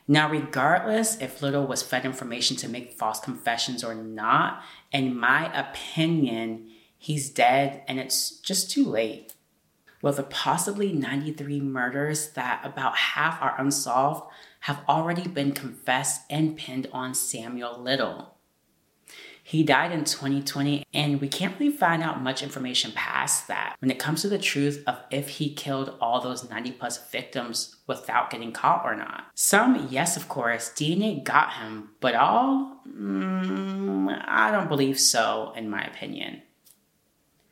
Now, 0.06 0.28
regardless 0.28 1.18
if 1.18 1.40
Little 1.40 1.66
was 1.66 1.82
fed 1.82 2.04
information 2.04 2.58
to 2.58 2.68
make 2.68 2.98
false 2.98 3.20
confessions 3.20 3.82
or 3.82 3.94
not, 3.94 4.62
in 4.92 5.18
my 5.18 5.50
opinion, 5.58 6.68
he's 6.98 7.30
dead 7.30 7.84
and 7.88 7.98
it's 7.98 8.32
just 8.32 8.70
too 8.70 8.84
late. 8.84 9.32
With 10.02 10.18
the 10.18 10.24
possibly 10.24 10.92
93 10.92 11.58
murders 11.62 12.32
that 12.32 12.60
about 12.66 12.98
half 12.98 13.40
are 13.40 13.58
unsolved 13.58 14.30
have 14.60 14.80
already 14.86 15.26
been 15.26 15.52
confessed 15.52 16.20
and 16.28 16.54
pinned 16.54 16.86
on 16.92 17.14
Samuel 17.14 17.82
Little. 17.82 18.31
He 19.52 19.62
died 19.62 19.92
in 19.92 20.04
2020, 20.04 20.82
and 20.94 21.20
we 21.20 21.28
can't 21.28 21.54
really 21.60 21.76
find 21.76 22.02
out 22.02 22.22
much 22.22 22.42
information 22.42 22.90
past 22.92 23.48
that 23.48 23.76
when 23.80 23.90
it 23.90 23.98
comes 23.98 24.22
to 24.22 24.30
the 24.30 24.38
truth 24.38 24.82
of 24.86 24.96
if 25.10 25.28
he 25.28 25.52
killed 25.52 25.94
all 26.00 26.22
those 26.22 26.48
90 26.48 26.70
plus 26.72 27.10
victims 27.10 27.76
without 27.86 28.30
getting 28.30 28.52
caught 28.52 28.80
or 28.82 28.96
not. 28.96 29.26
Some, 29.34 29.88
yes, 29.90 30.16
of 30.16 30.26
course, 30.26 30.70
DNA 30.70 31.22
got 31.22 31.52
him, 31.52 31.90
but 32.00 32.14
all, 32.14 32.80
mm, 32.88 34.24
I 34.26 34.50
don't 34.50 34.70
believe 34.70 34.98
so, 34.98 35.52
in 35.54 35.68
my 35.68 35.84
opinion. 35.84 36.40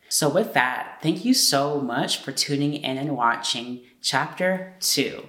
So, 0.08 0.30
with 0.30 0.54
that, 0.54 1.00
thank 1.02 1.26
you 1.26 1.34
so 1.34 1.82
much 1.82 2.22
for 2.22 2.32
tuning 2.32 2.72
in 2.76 2.96
and 2.96 3.14
watching 3.14 3.82
Chapter 4.00 4.74
2 4.80 5.26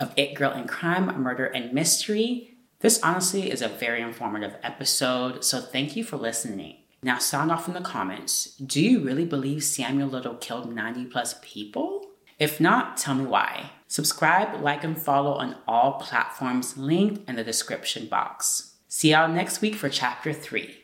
of 0.00 0.14
It 0.16 0.34
Girl 0.34 0.52
in 0.52 0.68
Crime, 0.68 1.04
Murder, 1.20 1.44
and 1.44 1.74
Mystery 1.74 2.53
this 2.84 3.00
honestly 3.02 3.50
is 3.50 3.62
a 3.62 3.68
very 3.68 4.02
informative 4.02 4.56
episode, 4.62 5.42
so 5.42 5.58
thank 5.58 5.96
you 5.96 6.04
for 6.04 6.18
listening. 6.18 6.76
Now, 7.02 7.16
sound 7.16 7.50
off 7.50 7.66
in 7.66 7.72
the 7.72 7.80
comments. 7.80 8.56
Do 8.56 8.78
you 8.78 9.00
really 9.00 9.24
believe 9.24 9.64
Samuel 9.64 10.08
Little 10.08 10.34
killed 10.34 10.70
90 10.70 11.06
plus 11.06 11.36
people? 11.40 12.04
If 12.38 12.60
not, 12.60 12.98
tell 12.98 13.14
me 13.14 13.24
why. 13.24 13.70
Subscribe, 13.88 14.60
like, 14.60 14.84
and 14.84 15.00
follow 15.00 15.32
on 15.32 15.56
all 15.66 15.94
platforms 15.94 16.76
linked 16.76 17.26
in 17.26 17.36
the 17.36 17.42
description 17.42 18.06
box. 18.06 18.74
See 18.86 19.12
y'all 19.12 19.28
next 19.28 19.62
week 19.62 19.76
for 19.76 19.88
Chapter 19.88 20.34
3, 20.34 20.76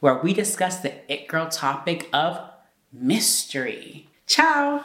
where 0.00 0.18
we 0.18 0.34
discuss 0.34 0.80
the 0.80 1.08
It 1.08 1.28
Girl 1.28 1.48
topic 1.48 2.08
of 2.12 2.36
mystery. 2.92 4.08
Ciao! 4.26 4.84